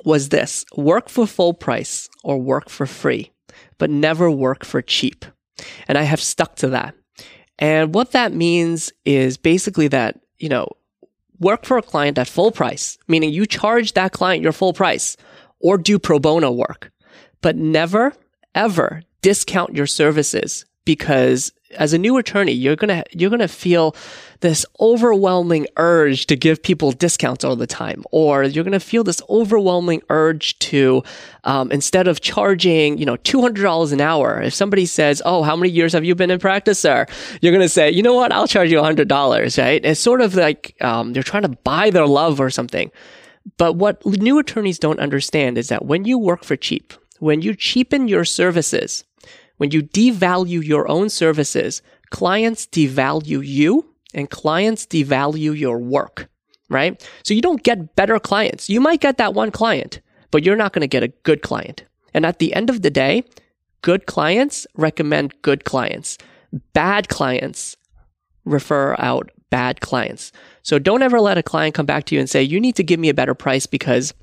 was 0.05 0.29
this: 0.29 0.65
work 0.77 1.09
for 1.09 1.27
full 1.27 1.55
price 1.55 2.09
or 2.23 2.39
work 2.39 2.69
for 2.69 2.87
free, 2.87 3.33
but 3.79 3.91
never 3.91 4.31
work 4.31 4.65
for 4.65 4.81
cheap. 4.81 5.25
And 5.89 5.99
I 5.99 6.03
have 6.03 6.21
stuck 6.21 6.55
to 6.57 6.69
that. 6.69 6.95
And 7.59 7.95
what 7.95 8.13
that 8.13 8.33
means 8.33 8.93
is 9.05 9.37
basically 9.37 9.89
that, 9.89 10.21
you 10.39 10.49
know, 10.49 10.69
work 11.41 11.65
for 11.65 11.79
a 11.79 11.83
client 11.83 12.19
at 12.19 12.29
full 12.29 12.51
price, 12.51 12.99
meaning 13.09 13.33
you 13.33 13.47
charge 13.47 13.93
that 13.93 14.13
client 14.13 14.43
your 14.43 14.53
full 14.53 14.73
price 14.73 15.17
or 15.61 15.79
do 15.79 15.99
pro 15.99 16.19
bono 16.19 16.51
work, 16.51 16.93
but 17.41 17.57
never, 17.57 18.13
ever 18.55 19.03
discount 19.23 19.75
your 19.75 19.87
services 19.87 20.65
because 20.85 21.53
as 21.77 21.93
a 21.93 21.99
new 21.99 22.17
attorney, 22.17 22.53
you're 22.53 22.77
gonna 22.77 23.05
you're 23.13 23.31
gonna 23.31 23.49
feel 23.49 23.95
this 24.41 24.67
overwhelming 24.81 25.67
urge 25.77 26.27
to 26.27 26.37
give 26.37 26.63
people 26.63 26.93
discounts 26.93 27.45
all 27.45 27.57
the 27.57 27.67
time, 27.67 28.05
or 28.11 28.45
you're 28.45 28.65
gonna 28.65 28.81
feel 28.81 29.05
this 29.05 29.23
overwhelming 29.31 30.03
urge 30.11 30.59
to 30.59 31.03
um, 31.45 31.71
instead 31.73 32.09
of 32.09 32.21
charging 32.21 32.99
you 32.99 33.07
know 33.07 33.17
two 33.17 33.41
hundred 33.41 33.63
dollars 33.63 33.93
an 33.93 34.01
hour, 34.01 34.41
if 34.43 34.55
somebody 34.55 34.87
says, 34.87 35.23
"Oh, 35.25 35.43
how 35.43 35.57
many 35.57 35.71
years 35.71 35.93
have 35.93 36.05
you 36.05 36.15
been 36.15 36.31
in 36.31 36.39
practice, 36.39 36.79
sir?" 36.79 37.07
You're 37.41 37.53
gonna 37.53 37.69
say, 37.69 37.91
"You 37.91 38.03
know 38.03 38.15
what? 38.15 38.33
I'll 38.33 38.49
charge 38.49 38.71
you 38.71 38.83
hundred 38.83 39.09
dollars." 39.09 39.59
Right? 39.59 39.85
It's 39.85 40.01
sort 40.01 40.21
of 40.21 40.35
like 40.35 40.77
um, 40.81 41.13
you're 41.15 41.23
trying 41.23 41.43
to 41.43 41.49
buy 41.49 41.91
their 41.91 42.07
love 42.07 42.41
or 42.41 42.51
something. 42.51 42.91
But 43.59 43.75
what 43.75 44.05
new 44.05 44.39
attorneys 44.39 44.79
don't 44.79 44.99
understand 45.01 45.57
is 45.57 45.69
that 45.69 45.85
when 45.85 46.05
you 46.05 46.19
work 46.19 46.45
for 46.45 46.57
cheap, 46.57 46.93
when 47.21 47.43
you 47.43 47.55
cheapen 47.55 48.09
your 48.09 48.25
services, 48.25 49.05
when 49.57 49.71
you 49.71 49.83
devalue 49.83 50.65
your 50.65 50.89
own 50.89 51.09
services, 51.09 51.83
clients 52.11 52.67
devalue 52.67 53.45
you 53.45 53.87
and 54.15 54.31
clients 54.31 54.87
devalue 54.87 55.59
your 55.59 55.79
work, 55.79 56.29
right? 56.69 57.09
So 57.23 57.35
you 57.35 57.43
don't 57.43 57.63
get 57.63 57.97
better 57.97 58.19
clients. 58.19 58.69
You 58.69 58.81
might 58.81 59.01
get 59.01 59.19
that 59.19 59.35
one 59.35 59.51
client, 59.51 60.01
but 60.31 60.45
you're 60.45 60.57
not 60.57 60.73
going 60.73 60.83
to 60.83 60.87
get 60.87 61.03
a 61.03 61.09
good 61.09 61.43
client. 61.43 61.85
And 62.15 62.25
at 62.25 62.39
the 62.39 62.55
end 62.55 62.71
of 62.71 62.83
the 62.83 62.91
day, 62.91 63.25
good 63.83 64.07
clients 64.07 64.67
recommend 64.75 65.35
good 65.43 65.65
clients. 65.65 66.19
Bad 66.73 67.09
clients 67.09 67.77
refer 68.45 68.97
out 68.99 69.31
bad 69.51 69.81
clients. 69.81 70.33
So 70.63 70.79
don't 70.79 71.03
ever 71.03 71.21
let 71.21 71.39
a 71.39 71.43
client 71.43 71.75
come 71.75 71.87
back 71.87 72.05
to 72.07 72.15
you 72.15 72.21
and 72.21 72.29
say, 72.29 72.43
you 72.43 72.61
need 72.61 72.77
to 72.77 72.83
give 72.83 72.99
me 72.99 73.09
a 73.09 73.15
better 73.15 73.35
price 73.35 73.67
because 73.67 74.15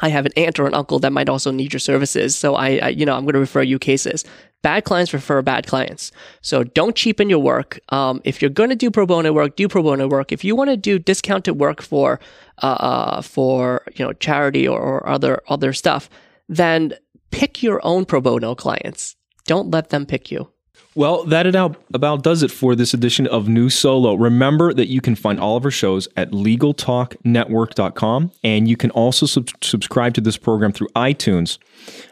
I 0.00 0.08
have 0.08 0.26
an 0.26 0.32
aunt 0.36 0.58
or 0.58 0.66
an 0.66 0.74
uncle 0.74 0.98
that 1.00 1.12
might 1.12 1.28
also 1.28 1.50
need 1.50 1.72
your 1.72 1.80
services. 1.80 2.36
So 2.36 2.54
I, 2.54 2.78
I 2.78 2.88
you 2.88 3.04
know, 3.04 3.14
I'm 3.16 3.24
going 3.24 3.34
to 3.34 3.40
refer 3.40 3.62
you 3.62 3.78
cases. 3.78 4.24
Bad 4.62 4.84
clients 4.84 5.12
refer 5.12 5.40
bad 5.42 5.66
clients. 5.66 6.12
So 6.40 6.64
don't 6.64 6.96
cheapen 6.96 7.30
your 7.30 7.38
work. 7.38 7.78
Um, 7.90 8.20
if 8.24 8.42
you're 8.42 8.50
going 8.50 8.70
to 8.70 8.76
do 8.76 8.90
pro 8.90 9.06
bono 9.06 9.32
work, 9.32 9.56
do 9.56 9.68
pro 9.68 9.82
bono 9.82 10.08
work. 10.08 10.32
If 10.32 10.44
you 10.44 10.56
want 10.56 10.70
to 10.70 10.76
do 10.76 10.98
discounted 10.98 11.58
work 11.58 11.82
for, 11.82 12.20
uh, 12.62 12.66
uh, 12.66 13.22
for, 13.22 13.82
you 13.94 14.04
know, 14.04 14.12
charity 14.14 14.66
or, 14.66 14.80
or 14.80 15.08
other, 15.08 15.42
other 15.48 15.72
stuff, 15.72 16.10
then 16.48 16.94
pick 17.30 17.62
your 17.62 17.80
own 17.84 18.04
pro 18.04 18.20
bono 18.20 18.54
clients 18.54 19.16
Don't 19.46 19.70
let 19.70 19.90
them 19.90 20.06
pick 20.06 20.30
you. 20.30 20.50
Well, 20.98 21.22
that 21.26 21.46
about 21.46 22.24
does 22.24 22.42
it 22.42 22.50
for 22.50 22.74
this 22.74 22.92
edition 22.92 23.28
of 23.28 23.48
New 23.48 23.70
Solo. 23.70 24.14
Remember 24.14 24.74
that 24.74 24.88
you 24.88 25.00
can 25.00 25.14
find 25.14 25.38
all 25.38 25.56
of 25.56 25.64
our 25.64 25.70
shows 25.70 26.08
at 26.16 26.32
LegalTalkNetwork.com, 26.32 28.32
and 28.42 28.66
you 28.66 28.76
can 28.76 28.90
also 28.90 29.24
sub- 29.24 29.48
subscribe 29.62 30.14
to 30.14 30.20
this 30.20 30.36
program 30.36 30.72
through 30.72 30.88
iTunes. 30.96 31.58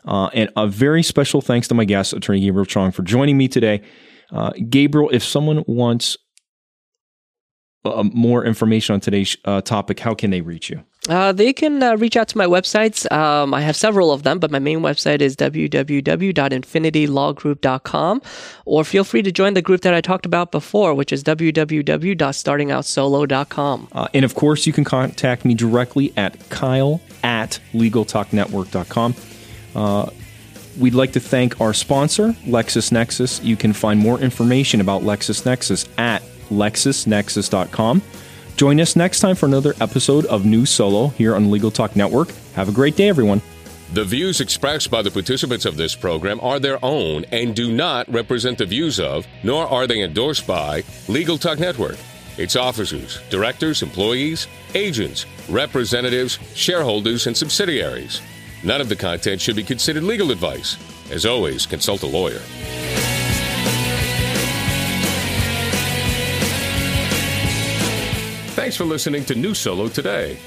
Uh, 0.04 0.30
and 0.32 0.50
a 0.56 0.68
very 0.68 1.02
special 1.02 1.40
thanks 1.40 1.66
to 1.66 1.74
my 1.74 1.84
guest, 1.84 2.12
Attorney 2.12 2.38
Gabriel 2.38 2.64
Cheong, 2.64 2.92
for 2.92 3.02
joining 3.02 3.36
me 3.36 3.48
today. 3.48 3.82
Uh, 4.30 4.52
Gabriel, 4.70 5.10
if 5.12 5.24
someone 5.24 5.64
wants 5.66 6.16
uh, 7.84 8.04
more 8.12 8.44
information 8.44 8.94
on 8.94 9.00
today's 9.00 9.36
uh, 9.46 9.60
topic, 9.62 9.98
how 9.98 10.14
can 10.14 10.30
they 10.30 10.42
reach 10.42 10.70
you? 10.70 10.84
Uh, 11.08 11.32
they 11.32 11.52
can 11.52 11.82
uh, 11.82 11.96
reach 11.96 12.16
out 12.16 12.28
to 12.28 12.38
my 12.38 12.46
websites. 12.46 13.10
Um, 13.12 13.52
I 13.54 13.60
have 13.60 13.76
several 13.76 14.10
of 14.12 14.24
them, 14.24 14.38
but 14.38 14.50
my 14.50 14.58
main 14.58 14.80
website 14.80 15.20
is 15.20 15.36
www.infinitylawgroup.com. 15.36 18.22
Or 18.64 18.84
feel 18.84 19.04
free 19.04 19.20
to 19.22 19.30
join 19.30 19.54
the 19.54 19.62
group 19.62 19.82
that 19.82 19.94
I 19.94 20.00
talked 20.00 20.26
about 20.26 20.50
before, 20.50 20.92
which 20.94 21.12
is 21.12 21.22
www.startingoutsolo.com. 21.22 23.88
Uh, 23.92 24.08
and 24.14 24.24
of 24.24 24.34
course, 24.34 24.66
you 24.66 24.72
can 24.72 24.82
contact 24.84 25.44
me 25.44 25.54
directly 25.54 26.12
at 26.16 26.48
kyle 26.48 27.00
at 27.22 27.60
legaltalknetwork.com. 27.72 29.14
Uh, 29.74 30.10
we'd 30.78 30.94
like 30.94 31.12
to 31.12 31.20
thank 31.20 31.60
our 31.60 31.74
sponsor, 31.74 32.28
LexisNexis. 32.44 33.44
You 33.44 33.56
can 33.56 33.72
find 33.72 34.00
more 34.00 34.18
information 34.18 34.80
about 34.80 35.02
LexisNexis 35.02 35.86
at 35.98 36.22
lexisnexis.com. 36.50 38.02
Join 38.56 38.80
us 38.80 38.96
next 38.96 39.20
time 39.20 39.36
for 39.36 39.44
another 39.44 39.74
episode 39.82 40.24
of 40.26 40.46
New 40.46 40.64
Solo 40.64 41.08
here 41.08 41.36
on 41.36 41.50
Legal 41.50 41.70
Talk 41.70 41.94
Network. 41.94 42.32
Have 42.54 42.70
a 42.70 42.72
great 42.72 42.96
day, 42.96 43.10
everyone. 43.10 43.42
The 43.92 44.04
views 44.04 44.40
expressed 44.40 44.90
by 44.90 45.02
the 45.02 45.10
participants 45.10 45.66
of 45.66 45.76
this 45.76 45.94
program 45.94 46.40
are 46.40 46.58
their 46.58 46.82
own 46.82 47.26
and 47.32 47.54
do 47.54 47.70
not 47.70 48.10
represent 48.10 48.56
the 48.56 48.64
views 48.64 48.98
of, 48.98 49.26
nor 49.42 49.66
are 49.66 49.86
they 49.86 50.00
endorsed 50.00 50.46
by, 50.46 50.84
Legal 51.06 51.36
Talk 51.36 51.58
Network, 51.58 51.98
its 52.38 52.56
officers, 52.56 53.20
directors, 53.28 53.82
employees, 53.82 54.48
agents, 54.74 55.26
representatives, 55.50 56.38
shareholders, 56.54 57.26
and 57.26 57.36
subsidiaries. 57.36 58.22
None 58.64 58.80
of 58.80 58.88
the 58.88 58.96
content 58.96 59.38
should 59.38 59.56
be 59.56 59.64
considered 59.64 60.02
legal 60.02 60.30
advice. 60.30 60.78
As 61.10 61.26
always, 61.26 61.66
consult 61.66 62.02
a 62.04 62.06
lawyer. 62.06 62.40
Thanks 68.56 68.74
for 68.74 68.86
listening 68.86 69.22
to 69.26 69.34
New 69.34 69.52
Solo 69.52 69.86
today. 69.86 70.38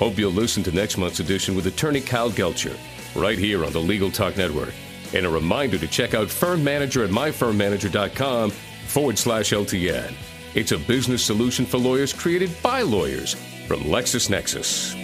Hope 0.00 0.18
you'll 0.18 0.32
listen 0.32 0.64
to 0.64 0.72
next 0.72 0.98
month's 0.98 1.20
edition 1.20 1.54
with 1.54 1.68
attorney 1.68 2.00
Kyle 2.00 2.28
Gelcher, 2.28 2.76
right 3.14 3.38
here 3.38 3.64
on 3.64 3.72
the 3.72 3.78
Legal 3.78 4.10
Talk 4.10 4.36
Network. 4.36 4.74
And 5.14 5.24
a 5.24 5.28
reminder 5.28 5.78
to 5.78 5.86
check 5.86 6.14
out 6.14 6.28
Firm 6.28 6.64
Manager 6.64 7.04
at 7.04 7.10
myfirmmanager.com 7.10 8.50
forward 8.50 9.16
slash 9.16 9.52
LTN. 9.52 10.14
It's 10.56 10.72
a 10.72 10.78
business 10.78 11.24
solution 11.24 11.64
for 11.64 11.78
lawyers 11.78 12.12
created 12.12 12.50
by 12.60 12.82
lawyers 12.82 13.34
from 13.68 13.82
LexisNexis. 13.82 15.03